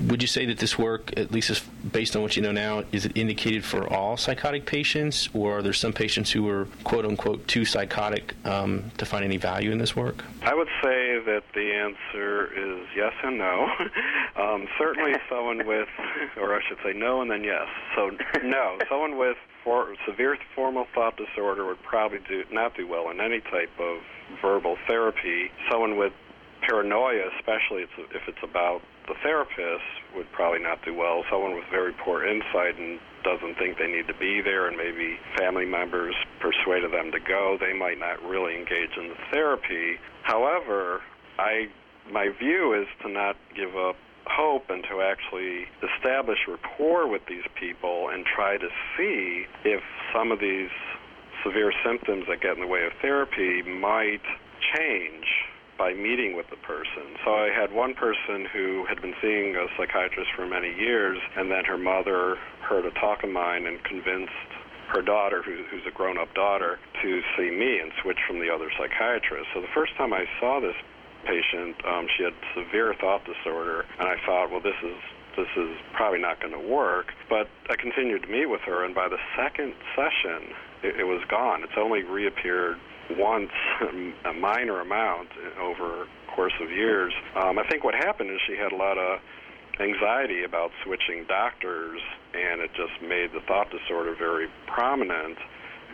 [0.07, 3.05] would you say that this work, at least based on what you know now, is
[3.05, 7.47] it indicated for all psychotic patients, or are there some patients who are quote unquote
[7.47, 10.23] too psychotic um, to find any value in this work?
[10.43, 13.71] I would say that the answer is yes and no.
[14.35, 15.89] um, certainly, someone with,
[16.37, 17.67] or I should say no and then yes.
[17.95, 18.11] So
[18.43, 23.19] no, someone with for severe formal thought disorder would probably do not do well in
[23.19, 23.99] any type of
[24.41, 25.51] verbal therapy.
[25.69, 26.13] Someone with
[26.61, 29.83] paranoia, especially if it's about the therapist,
[30.15, 31.23] would probably not do well.
[31.29, 35.19] Someone with very poor insight and doesn't think they need to be there, and maybe
[35.37, 39.99] family members persuaded them to go, they might not really engage in the therapy.
[40.23, 41.01] However,
[41.37, 41.69] I
[42.11, 47.45] my view is to not give up hope and to actually establish rapport with these
[47.59, 49.81] people and try to see if
[50.13, 50.69] some of these
[51.43, 54.21] severe symptoms that get in the way of therapy might
[54.75, 55.25] change
[55.77, 57.17] by meeting with the person.
[57.25, 61.49] So I had one person who had been seeing a psychiatrist for many years, and
[61.49, 64.31] then her mother heard a talk of mine and convinced
[64.93, 68.49] her daughter, who, who's a grown up daughter, to see me and switch from the
[68.53, 69.47] other psychiatrist.
[69.55, 70.75] So the first time I saw this
[71.23, 71.75] patient.
[71.85, 74.97] Um, she had severe thought disorder, and I thought, well, this is
[75.37, 77.13] this is probably not going to work.
[77.29, 80.53] But I continued to meet with her, and by the second session,
[80.83, 81.63] it, it was gone.
[81.63, 82.77] It's only reappeared
[83.11, 83.51] once,
[84.25, 85.29] a minor amount
[85.59, 87.13] over course of years.
[87.35, 89.19] Um, I think what happened is she had a lot of
[89.79, 91.99] anxiety about switching doctors,
[92.33, 95.37] and it just made the thought disorder very prominent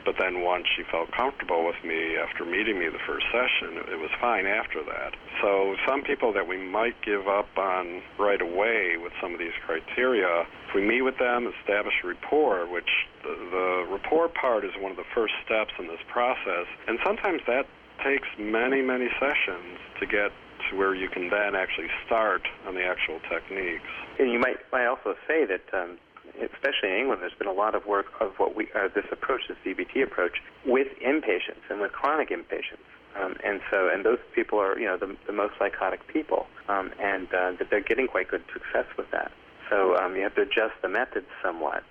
[0.07, 3.99] but then once she felt comfortable with me after meeting me the first session, it
[3.99, 5.11] was fine after that.
[5.43, 9.51] So some people that we might give up on right away with some of these
[9.65, 12.87] criteria, if we meet with them, establish a rapport, which
[13.21, 17.41] the, the rapport part is one of the first steps in this process, and sometimes
[17.45, 17.67] that
[18.01, 20.31] takes many, many sessions to get
[20.71, 23.91] to where you can then actually start on the actual techniques.
[24.19, 25.97] And you might, might also say that um,
[26.41, 29.41] especially in England, there's been a lot of work of what we uh, this approach,
[29.47, 32.85] the CBT approach, with inpatients and with chronic inpatients.
[33.19, 36.91] Um, and so, and those people are, you know, the, the most psychotic people, um,
[36.99, 39.31] and uh, that they're getting quite good success with that.
[39.69, 41.83] So um, you have to adjust the methods somewhat,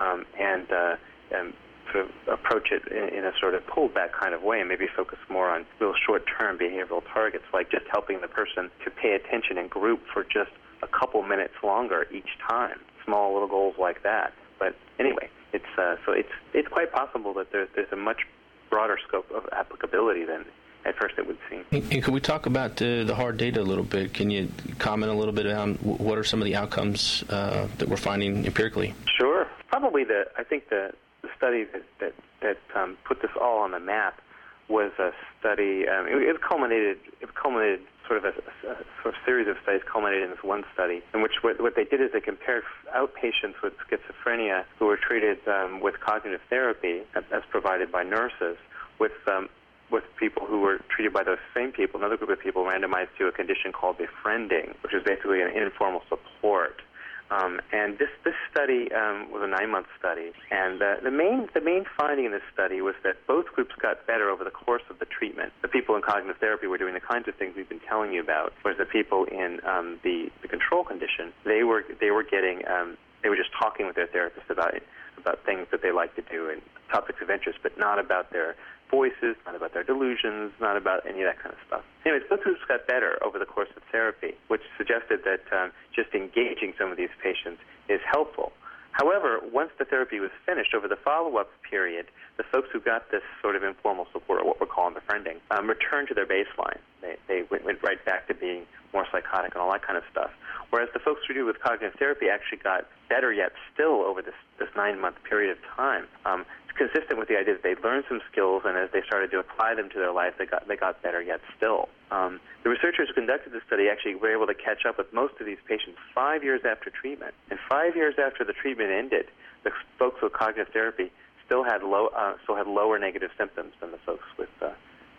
[0.00, 0.96] um, and, uh,
[1.32, 1.54] and
[1.92, 4.68] sort of approach it in, in a sort of pulled back kind of way, and
[4.68, 9.14] maybe focus more on real short-term behavioral targets, like just helping the person to pay
[9.14, 10.50] attention in group for just
[10.82, 14.34] a couple minutes longer each time small little goals like that.
[14.58, 18.26] But anyway, it's uh, so it's it's quite possible that there's there's a much
[18.68, 20.44] broader scope of applicability than
[20.84, 21.64] at first it would seem.
[21.72, 24.14] And, can we talk about the, the hard data a little bit?
[24.14, 27.88] Can you comment a little bit on what are some of the outcomes uh, that
[27.88, 28.94] we're finding empirically?
[29.18, 29.46] Sure.
[29.68, 30.92] Probably the I think the,
[31.22, 34.20] the study that that, that um, put this all on the map
[34.68, 35.88] was a study.
[35.88, 36.98] Um, it, it culminated.
[37.20, 38.38] It culminated sort of a,
[38.68, 41.74] a, sort of series of studies culminated in this one study, in which what, what
[41.76, 42.62] they did is they compared
[42.94, 48.56] outpatients with schizophrenia who were treated um, with cognitive therapy, as provided by nurses,
[48.98, 49.48] with um,
[49.90, 53.26] with people who were treated by those same people, another group of people randomized to
[53.28, 56.82] a condition called befriending, which is basically an informal support
[57.30, 61.48] um, and this this study um, was a nine month study, and uh, the main
[61.54, 64.82] the main finding in this study was that both groups got better over the course
[64.90, 65.52] of the treatment.
[65.62, 68.20] The people in cognitive therapy were doing the kinds of things we've been telling you
[68.20, 72.62] about, whereas the people in um, the the control condition they were they were getting
[72.68, 74.74] um, they were just talking with their therapist about
[75.18, 78.54] about things that they like to do and topics of interest, but not about their
[78.90, 81.82] voices, not about their delusions, not about any of that kind of stuff.
[82.04, 86.14] Anyways, both groups got better over the course of therapy, which suggested that um, just
[86.14, 88.52] engaging some of these patients is helpful.
[88.92, 92.06] However, once the therapy was finished, over the follow-up period,
[92.38, 95.68] the folks who got this sort of informal support, or what we're calling befriending, um,
[95.68, 96.78] returned to their baseline.
[97.02, 100.04] They, they went, went right back to being more psychotic and all that kind of
[100.10, 100.30] stuff.
[100.70, 104.34] Whereas the folks who treated with cognitive therapy actually got better yet still over this,
[104.58, 106.06] this nine-month period of time.
[106.24, 106.46] Um,
[106.76, 109.74] consistent with the idea that they learned some skills, and as they started to apply
[109.74, 111.88] them to their life, they got, they got better yet still.
[112.10, 115.34] Um, the researchers who conducted the study actually were able to catch up with most
[115.40, 117.34] of these patients five years after treatment.
[117.50, 119.26] And five years after the treatment ended,
[119.64, 121.10] the folks with cognitive therapy
[121.44, 124.70] still had low, uh, still had lower negative symptoms than the folks with uh,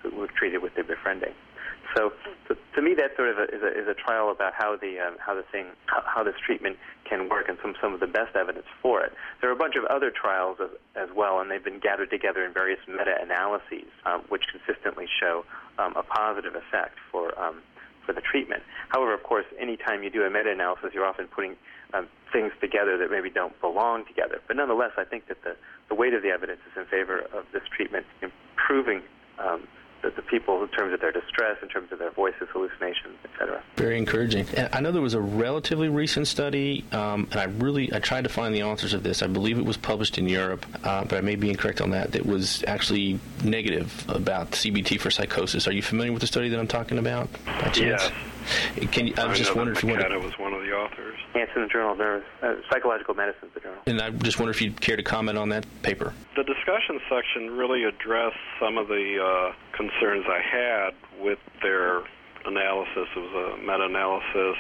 [0.01, 1.33] who were treated with the befriending.
[1.95, 2.11] So,
[2.47, 4.99] so to me, that sort of a, is, a, is a trial about how the
[4.99, 6.77] um, how the thing how, how, this treatment
[7.09, 9.13] can work and some some of the best evidence for it.
[9.41, 12.45] There are a bunch of other trials as, as well, and they've been gathered together
[12.45, 15.45] in various meta-analyses, um, which consistently show
[15.79, 17.61] um, a positive effect for um,
[18.05, 18.63] for the treatment.
[18.89, 21.55] However, of course, anytime you do a meta-analysis, you're often putting
[21.93, 24.39] um, things together that maybe don't belong together.
[24.47, 25.55] But nonetheless, I think that the,
[25.89, 29.01] the weight of the evidence is in favor of this treatment improving
[29.39, 29.67] um,
[30.07, 33.61] the, the, people in terms of their distress, in terms of their voices, hallucinations, etc.
[33.75, 34.45] Very encouraging.
[34.73, 38.29] I know there was a relatively recent study, um, and I really I tried to
[38.29, 39.21] find the authors of this.
[39.21, 42.11] I believe it was published in Europe, uh, but I may be incorrect on that.
[42.11, 45.67] That was actually negative about CBT for psychosis.
[45.67, 47.29] Are you familiar with the study that I'm talking about?
[47.45, 47.77] By chance?
[47.77, 48.11] Yes.
[48.91, 50.23] Can you, I was just wondering if you wanted.
[50.23, 50.37] was
[50.87, 51.19] one of the authors.
[51.35, 53.79] Yes, in the Journal of Nerve, uh, Psychological Medicine, the journal.
[53.85, 56.13] And I just wonder if you'd care to comment on that paper.
[56.35, 62.01] The discussion section really addressed some of the uh, concerns I had with their
[62.47, 63.07] analysis.
[63.15, 64.57] It was a meta-analysis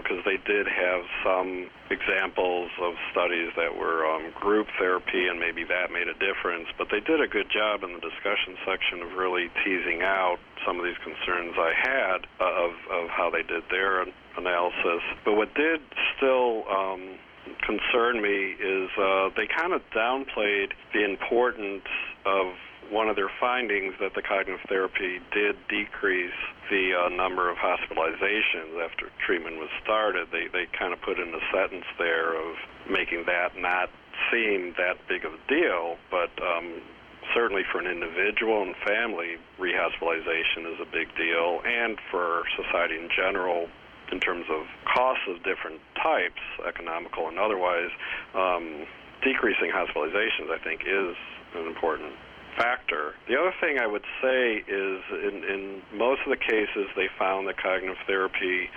[0.00, 5.38] because um, they did have some examples of studies that were um, group therapy, and
[5.38, 6.70] maybe that made a difference.
[6.78, 10.78] But they did a good job in the discussion section of really teasing out some
[10.78, 14.06] of these concerns I had of, of how they did their
[14.38, 15.02] analysis.
[15.24, 15.80] But what did
[16.16, 17.18] still um,
[17.66, 21.84] concern me is uh, they kind of downplayed the importance
[22.24, 22.54] of
[22.90, 26.38] one of their findings that the cognitive therapy did decrease
[26.70, 30.28] the uh, number of hospitalizations after treatment was started.
[30.32, 32.56] They they kind of put in a sentence there of
[32.88, 33.90] making that not
[34.30, 36.80] seem that big of a deal, but um,
[37.32, 43.08] certainly for an individual and family, rehospitalization is a big deal, and for society in
[43.14, 43.68] general,
[44.12, 47.90] in terms of costs of different types, economical and otherwise,
[48.34, 48.86] um,
[49.22, 51.16] decreasing hospitalizations, I think, is
[51.54, 52.12] an important
[52.56, 53.14] factor.
[53.28, 57.46] The other thing I would say is in, in most of the cases, they found
[57.48, 58.70] that cognitive therapy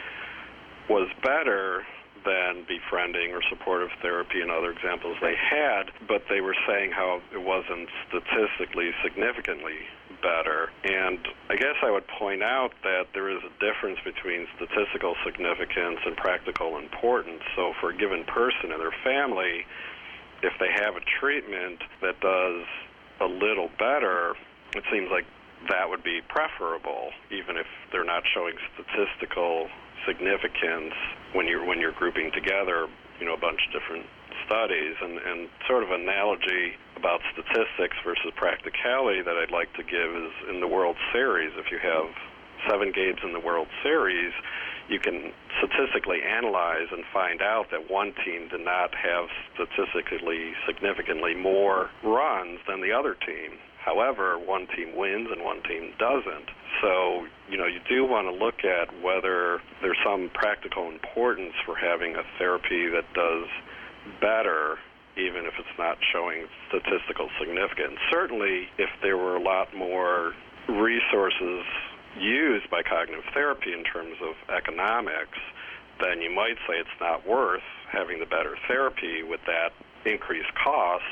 [0.89, 1.85] was better
[2.25, 7.21] than befriending or supportive therapy and other examples they had, but they were saying how
[7.33, 9.87] it wasn't statistically significantly
[10.21, 10.69] better.
[10.83, 15.99] And I guess I would point out that there is a difference between statistical significance
[16.05, 17.43] and practical importance.
[17.55, 19.65] So for a given person and their family,
[20.43, 22.65] if they have a treatment that does
[23.21, 24.35] a little better,
[24.75, 25.25] it seems like
[25.69, 29.67] that would be preferable, even if they're not showing statistical
[30.05, 30.93] significance
[31.33, 32.87] when you're when you're grouping together,
[33.19, 34.05] you know, a bunch of different
[34.45, 34.95] studies.
[35.01, 40.31] And, and sort of analogy about statistics versus practicality that I'd like to give is
[40.49, 41.51] in the World Series.
[41.57, 42.07] If you have
[42.69, 44.33] seven games in the World Series,
[44.89, 51.35] you can statistically analyze and find out that one team did not have statistically significantly
[51.35, 53.57] more runs than the other team.
[53.83, 56.49] However, one team wins and one team doesn't.
[56.81, 61.75] So, you know, you do want to look at whether there's some practical importance for
[61.75, 63.47] having a therapy that does
[64.19, 64.77] better
[65.17, 67.97] even if it's not showing statistical significance.
[68.11, 70.33] Certainly, if there were a lot more
[70.69, 71.65] resources
[72.19, 75.39] used by cognitive therapy in terms of economics,
[75.99, 79.73] then you might say it's not worth having the better therapy with that
[80.05, 81.03] increased cost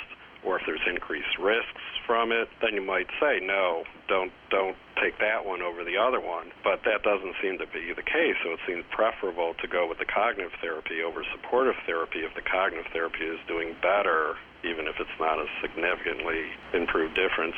[0.46, 5.18] or if there's increased risks from it, then you might say no, don't don't take
[5.20, 6.52] that one over the other one.
[6.63, 8.36] But that doesn't seem to be the case.
[8.44, 12.46] So it seems preferable to go with the cognitive therapy over supportive therapy if the
[12.46, 17.56] cognitive therapy is doing better, even if it's not a significantly improved difference.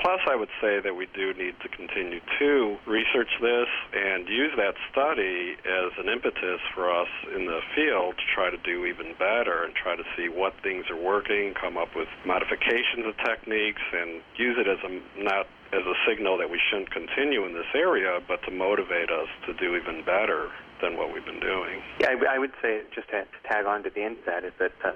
[0.00, 4.52] Plus, I would say that we do need to continue to research this and use
[4.56, 9.14] that study as an impetus for us in the field to try to do even
[9.18, 13.82] better and try to see what things are working, come up with modifications of techniques,
[13.92, 17.66] and use it as a not as a signal that we shouldn't continue in this
[17.74, 20.50] area, but to motivate us to do even better
[20.80, 21.82] than what we've been doing.
[21.98, 24.52] Yeah, I, I would say, just to, tag on to the end of that, is
[24.58, 24.92] that uh,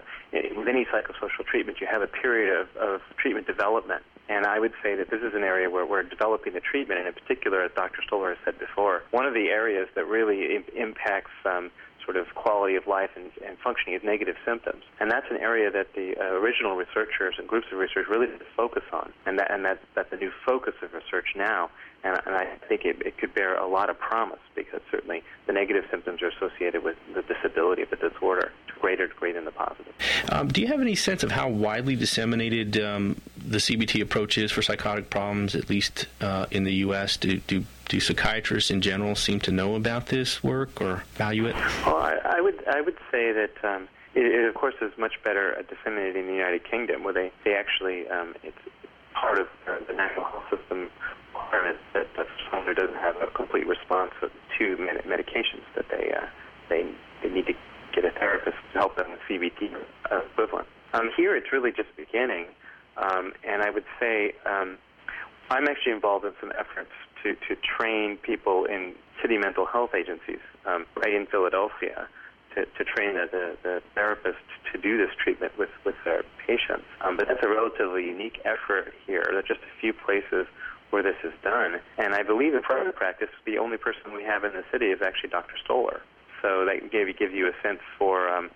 [0.56, 4.02] with any psychosocial treatment, you have a period of, of treatment development.
[4.28, 7.08] And I would say that this is an area where we're developing the treatment, and
[7.08, 8.02] in particular, as Dr.
[8.02, 11.70] Stolar has said before, one of the areas that really Im- impacts um,
[12.08, 14.82] sort of quality of life and, and functioning as negative symptoms.
[14.98, 18.40] And that's an area that the uh, original researchers and groups of research really did
[18.56, 21.70] focus on, and that and that's that's a new focus of research now.
[22.04, 25.52] And, and I think it, it could bear a lot of promise because certainly the
[25.52, 29.50] negative symptoms are associated with the disability of the disorder to greater degree than the
[29.50, 29.92] positive.
[30.30, 33.16] Um, do you have any sense of how widely disseminated um,
[33.48, 37.16] the CBT approach is for psychotic problems, at least uh, in the U.S.?
[37.16, 41.54] Do, do do psychiatrists in general seem to know about this work or value it?
[41.86, 45.14] Well, I, I would I would say that um, it, it, of course, is much
[45.24, 48.58] better disseminated in the United Kingdom, where they they actually um, it's
[49.14, 50.90] part of the national health system
[51.32, 56.26] requirement that that someone doesn't have a complete response to med- medications that they uh,
[56.68, 56.86] they
[57.22, 57.54] they need to
[57.94, 59.74] get a therapist to help them with CBT
[60.10, 60.68] equivalent.
[60.92, 62.46] Um, here, it's really just beginning,
[62.98, 64.78] um, and I would say um,
[65.50, 66.90] I'm actually involved in some efforts
[67.22, 72.08] to, to train people in city mental health agencies um, right in Philadelphia
[72.54, 76.84] to, to train the, the, the therapists to do this treatment with, with their patients.
[77.00, 79.24] Um, but that's a relatively unique effort here.
[79.26, 80.46] There are just a few places
[80.90, 81.80] where this is done.
[81.98, 85.00] And I believe in private practice, the only person we have in the city is
[85.02, 85.54] actually Dr.
[85.66, 86.00] Stolar.
[86.40, 88.50] So that maybe gives you a sense for um,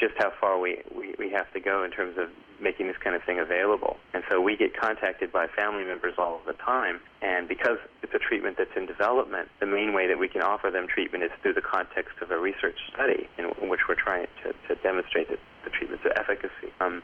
[0.00, 2.28] just how far we, we, we have to go in terms of
[2.60, 3.96] making this kind of thing available.
[4.14, 7.00] And so we get contacted by family members all the time.
[7.22, 10.70] And because it's a treatment that's in development, the main way that we can offer
[10.70, 14.26] them treatment is through the context of a research study in, in which we're trying
[14.42, 16.72] to, to demonstrate that the treatment's efficacy.
[16.80, 17.02] Um,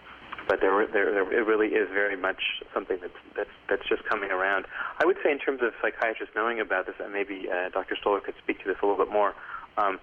[0.49, 2.43] but there, there, there, it really is very much
[2.75, 4.67] something that's, that's, that's just coming around.
[5.01, 7.97] I would say in terms of psychiatrists knowing about this, and maybe uh, Dr.
[7.97, 9.35] Stolar could speak to this a little bit more,
[9.79, 9.99] um,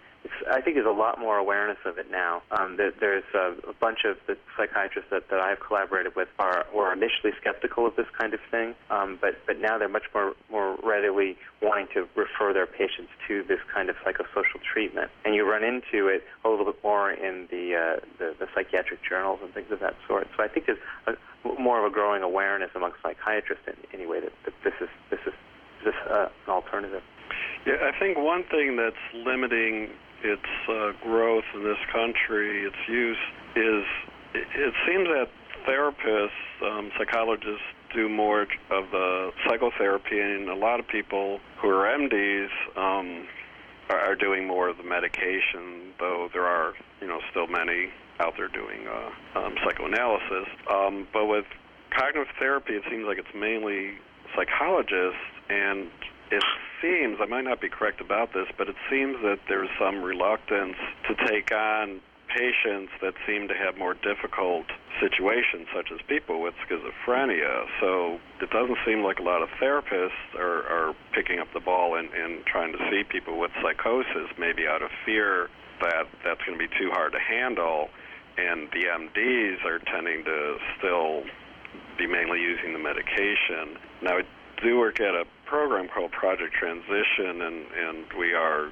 [0.51, 2.43] I think there's a lot more awareness of it now.
[2.51, 6.65] Um, there, there's a, a bunch of the psychiatrists that, that I've collaborated with are
[6.73, 10.33] were initially skeptical of this kind of thing, um, but but now they're much more
[10.51, 15.09] more readily wanting to refer their patients to this kind of psychosocial treatment.
[15.25, 18.99] And you run into it a little bit more in the uh, the, the psychiatric
[19.07, 20.27] journals and things of that sort.
[20.37, 21.13] So I think there's a,
[21.59, 25.33] more of a growing awareness among psychiatrists in, anyway that, that this is this is
[25.83, 27.01] this uh, an alternative.
[27.65, 29.89] Yeah, I think one thing that's limiting
[30.23, 33.17] its uh, growth in this country, its use,
[33.55, 33.85] is
[34.33, 35.29] it, it seems that
[35.67, 36.29] therapists,
[36.63, 37.63] um, psychologists,
[37.93, 43.27] do more of the psychotherapy, and a lot of people who are MDs um,
[43.89, 45.93] are, are doing more of the medication.
[45.99, 50.47] Though there are, you know, still many out there doing uh, um, psychoanalysis.
[50.69, 51.45] Um, but with
[51.89, 53.97] cognitive therapy, it seems like it's mainly
[54.35, 55.19] psychologists,
[55.49, 55.89] and
[56.31, 56.43] it
[56.81, 60.77] seems, I might not be correct about this, but it seems that there's some reluctance
[61.07, 62.01] to take on
[62.33, 64.65] patients that seem to have more difficult
[64.99, 67.65] situations, such as people with schizophrenia.
[67.81, 71.95] So it doesn't seem like a lot of therapists are, are picking up the ball
[71.95, 75.49] and, and trying to see people with psychosis, maybe out of fear
[75.81, 77.89] that that's going to be too hard to handle.
[78.37, 81.23] And the MDs are tending to still
[81.97, 83.77] be mainly using the medication.
[84.01, 84.19] Now,
[84.63, 88.71] do work at a program called Project Transition, and and we are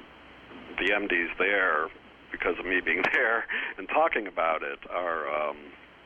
[0.78, 1.88] the MDs there
[2.32, 3.44] because of me being there
[3.78, 5.28] and talking about it are.
[5.28, 5.56] Um,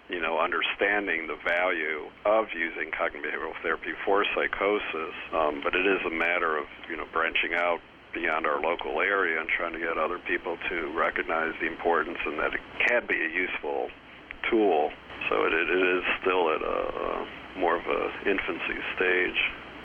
[0.07, 5.87] you know, understanding the value of using cognitive behavioral therapy for psychosis, um, but it
[5.87, 7.81] is a matter of you know branching out
[8.15, 12.39] beyond our local area and trying to get other people to recognize the importance and
[12.39, 13.91] that it can be a useful
[14.49, 14.91] tool.
[15.29, 17.27] So it, it is still at a,
[17.59, 19.41] more of a infancy stage.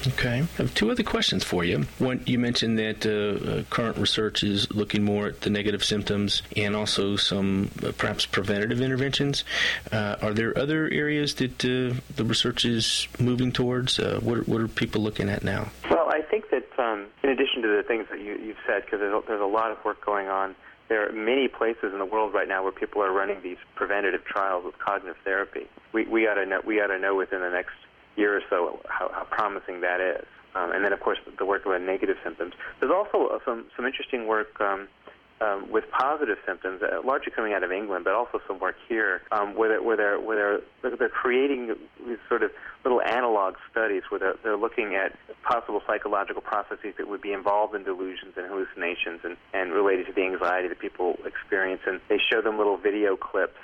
[0.07, 0.41] Okay.
[0.41, 1.85] I have two other questions for you.
[1.97, 6.41] One, you mentioned that uh, uh, current research is looking more at the negative symptoms
[6.55, 9.43] and also some uh, perhaps preventative interventions.
[9.91, 13.99] Uh, are there other areas that uh, the research is moving towards?
[13.99, 15.69] Uh, what, are, what are people looking at now?
[15.89, 18.99] Well, I think that um, in addition to the things that you, have said, because
[18.99, 20.55] there's, there's a lot of work going on
[20.87, 24.25] there are many places in the world right now where people are running these preventative
[24.25, 25.67] trials with cognitive therapy.
[25.93, 27.75] We we ought to know we ought to know within the next
[28.19, 30.25] year or so how, how promising that is.
[30.55, 32.53] Um, and then, of course, the work about negative symptoms.
[32.79, 34.87] There's also some some interesting work um,
[35.41, 39.21] um, with positive symptoms, uh, largely coming out of England, but also some work here
[39.31, 42.51] um, where they're, where they're where they're they're creating these sort of
[42.83, 47.75] little analog studies where they're, they're looking at possible psychological processes that would be involved
[47.75, 52.17] in delusions and hallucinations and, and related to the anxiety that people experience, and they
[52.17, 53.59] show them little video clips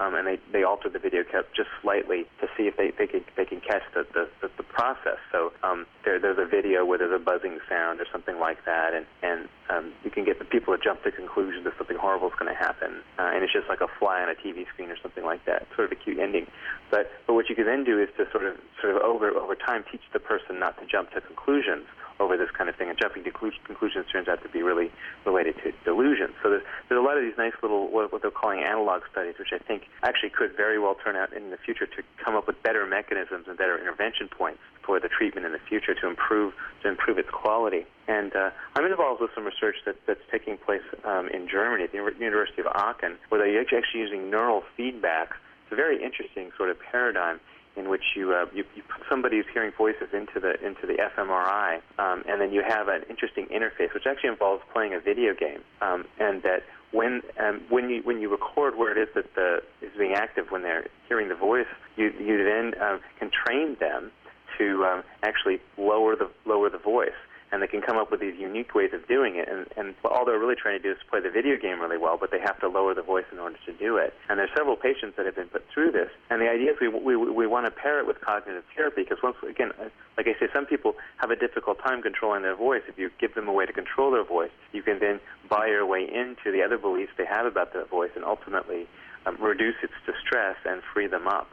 [0.00, 3.06] um, and they, they alter the video clip just slightly to see if they, they
[3.06, 5.20] can they can catch the, the, the, the process.
[5.30, 8.94] So um, there, there's a video where there's a buzzing sound or something like that,
[8.94, 12.28] and and um, you can get the people to jump to conclusions that something horrible
[12.28, 14.90] is going to happen, uh, and it's just like a fly on a TV screen
[14.90, 15.68] or something like that.
[15.76, 16.46] Sort of a cute ending.
[16.90, 19.54] But but what you can then do is to sort of sort of over over
[19.54, 21.84] time teach the person not to jump to conclusions
[22.20, 24.92] over this kind of thing, and jumping to conclusions turns out to be really
[25.24, 26.34] related to delusions.
[26.42, 29.34] So there's, there's a lot of these nice little what, what they're calling analog studies,
[29.38, 32.46] which I think actually could very well turn out in the future to come up
[32.46, 36.52] with better mechanisms and better intervention points for the treatment in the future to improve
[36.82, 37.86] to improve its quality.
[38.06, 41.92] And uh, I'm involved with some research that, that's taking place um, in Germany at
[41.92, 45.36] the University of Aachen, where they're actually using neural feedback.
[45.64, 47.40] It's a very interesting sort of paradigm
[47.76, 50.96] in which you, uh, you, you put somebody who's hearing voices into the into the
[51.16, 55.34] fMRI, um, and then you have an interesting interface, which actually involves playing a video
[55.34, 56.62] game, um, and that
[56.92, 60.50] when um, when you when you record where it is that the is being active
[60.50, 61.66] when they're hearing the voice,
[61.96, 64.10] you you then um, can train them
[64.58, 67.10] to um, actually lower the lower the voice
[67.52, 69.48] and they can come up with these unique ways of doing it.
[69.48, 72.16] And, and all they're really trying to do is play the video game really well,
[72.18, 74.14] but they have to lower the voice in order to do it.
[74.28, 76.10] And there's several patients that have been put through this.
[76.30, 79.18] And the idea is we, we, we want to pair it with cognitive therapy because
[79.22, 82.82] once, again, uh, like I say, some people have a difficult time controlling their voice.
[82.88, 85.86] If you give them a way to control their voice, you can then buy your
[85.86, 88.86] way into the other beliefs they have about their voice and ultimately
[89.26, 91.48] um, reduce its distress and free them up.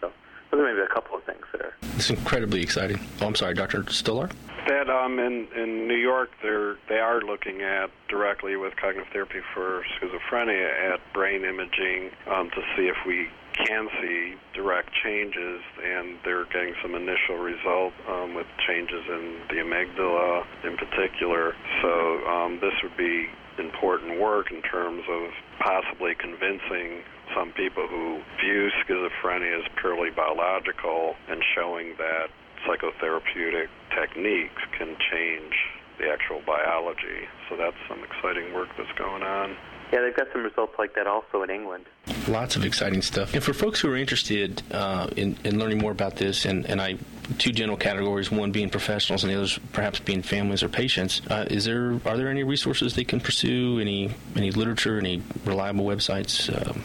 [0.00, 0.12] So
[0.50, 1.74] those are maybe a couple of things there.
[1.96, 3.00] It's incredibly exciting.
[3.20, 3.82] Oh, I'm sorry, Dr.
[3.84, 4.30] Stolar?
[4.70, 9.40] That um, in in New York, they're they are looking at directly with cognitive therapy
[9.52, 13.26] for schizophrenia at brain imaging um, to see if we
[13.66, 19.56] can see direct changes, and they're getting some initial result um, with changes in the
[19.56, 21.54] amygdala in particular.
[21.82, 23.26] So um, this would be
[23.58, 27.02] important work in terms of possibly convincing
[27.34, 32.30] some people who view schizophrenia as purely biological and showing that
[32.66, 35.54] psychotherapeutic techniques can change
[35.98, 37.28] the actual biology.
[37.48, 39.56] So that's some exciting work that's going on.
[39.92, 41.84] Yeah, they've got some results like that also in England.
[42.28, 43.34] Lots of exciting stuff.
[43.34, 46.80] And for folks who are interested uh, in, in learning more about this, and, and
[46.80, 46.96] I
[47.38, 51.22] two general categories, one being professionals and the others perhaps being families or patients.
[51.28, 53.78] Uh, is there are there any resources they can pursue?
[53.78, 54.98] Any any literature?
[54.98, 56.48] Any reliable websites?
[56.50, 56.82] Um,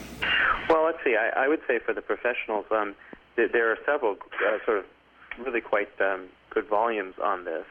[0.70, 1.16] well, let's see.
[1.16, 2.96] I, I would say for the professionals, um,
[3.36, 4.86] th- there are several uh, sort of
[5.40, 7.66] really quite um, good volumes on this.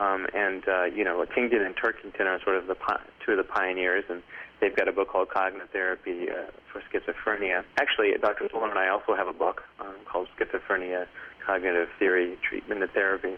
[0.00, 3.38] Um, and uh, you know, Kingdon and Turkington are sort of the pi- two of
[3.38, 4.22] the pioneers, and
[4.60, 7.62] they've got a book called Cognitive Therapy uh, for Schizophrenia.
[7.78, 8.48] Actually, Dr.
[8.48, 11.06] Stolar and I also have a book um, called Schizophrenia:
[11.46, 13.36] Cognitive Theory, Treatment and Therapy,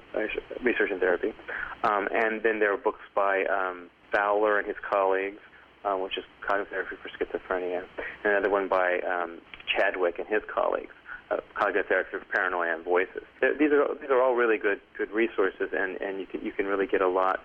[0.62, 1.35] Research and Therapy.
[1.85, 5.41] Um, and then there are books by um, Fowler and his colleagues,
[5.85, 7.85] uh, which is Cognitive Therapy for Schizophrenia,
[8.25, 10.95] and another one by um, Chadwick and his colleagues
[11.31, 13.22] uh, cognitive therapy for paranoia and voices.
[13.41, 16.66] These are these are all really good good resources, and and you can you can
[16.66, 17.41] really get a lot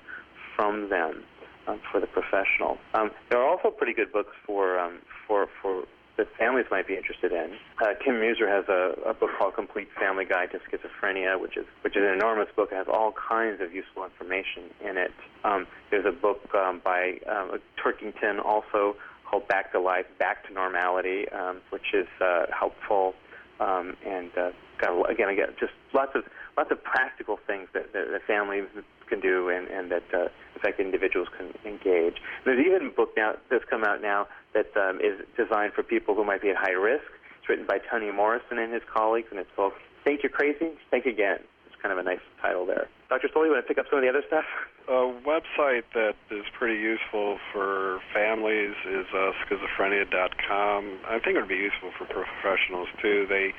[0.55, 1.23] from them
[1.67, 2.77] um, for the professional.
[2.93, 5.85] Um, there are also pretty good books for um, for for
[6.17, 7.55] that families might be interested in.
[7.81, 11.65] Uh, Kim Mueser has a, a book called Complete Family Guide to Schizophrenia, which is
[11.81, 12.69] which is an enormous book.
[12.71, 15.11] It has all kinds of useful information in it.
[15.43, 20.53] Um, there's a book um, by um, Turkington also called Back to Life, Back to
[20.53, 23.15] Normality, um, which is uh, helpful
[23.61, 26.23] um, and uh, got again, again, just lots of
[26.57, 28.65] lots of practical things that, that, that families
[29.07, 32.15] can do and, and that uh, affected individuals can engage.
[32.17, 35.83] And there's even a book now that's come out now that um, is designed for
[35.83, 37.05] people who might be at high risk.
[37.39, 40.71] It's written by Tony Morrison and his colleagues, and it's called "Think You're Crazy?
[40.89, 41.39] Think Again."
[41.81, 42.87] Kind of a nice title there.
[43.09, 43.27] Dr.
[43.29, 44.45] Stolar, you want to pick up some of the other stuff?
[44.87, 50.99] A website that is pretty useful for families is uh, schizophrenia.com.
[51.07, 53.25] I think it would be useful for professionals too.
[53.27, 53.53] They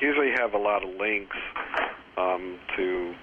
[0.00, 1.36] usually have a lot of links
[2.16, 3.14] um, to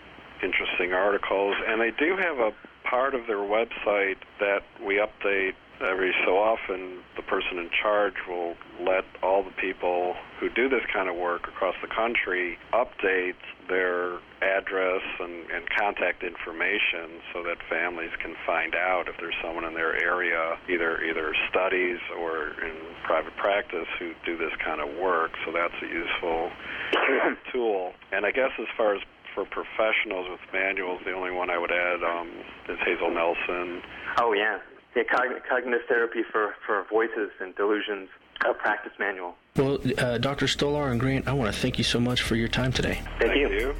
[0.44, 2.52] interesting articles, and they do have a
[2.84, 8.56] part of their website that we update every so often the person in charge will
[8.80, 13.36] let all the people who do this kind of work across the country update
[13.68, 19.64] their address and, and contact information so that families can find out if there's someone
[19.64, 24.96] in their area either either studies or in private practice who do this kind of
[24.98, 25.32] work.
[25.46, 26.52] So that's a useful
[27.52, 27.94] tool.
[28.12, 29.02] And i guess as far as
[29.34, 32.30] for professionals with manuals the only one i would add um,
[32.70, 33.82] is hazel nelson
[34.20, 34.60] oh yeah
[34.96, 35.04] yeah,
[35.50, 38.10] cognitive therapy for, for voices and delusions,
[38.46, 39.36] a practice manual.
[39.56, 40.48] Well, uh, Dr.
[40.48, 43.02] Stolar and Grant, I want to thank you so much for your time today.
[43.20, 43.50] Thank, thank you.
[43.50, 43.76] you.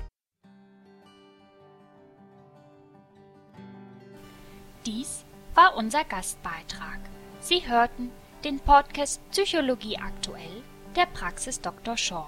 [4.84, 5.24] Dies
[5.56, 7.00] war unser Gastbeitrag.
[7.40, 8.12] Sie hörten
[8.44, 10.64] den Podcast Psychologie aktuell
[10.96, 11.96] der Praxis Dr.
[11.96, 12.26] Shaw.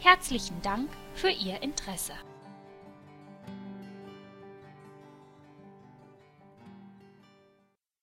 [0.00, 2.14] Herzlichen Dank für Ihr Interesse.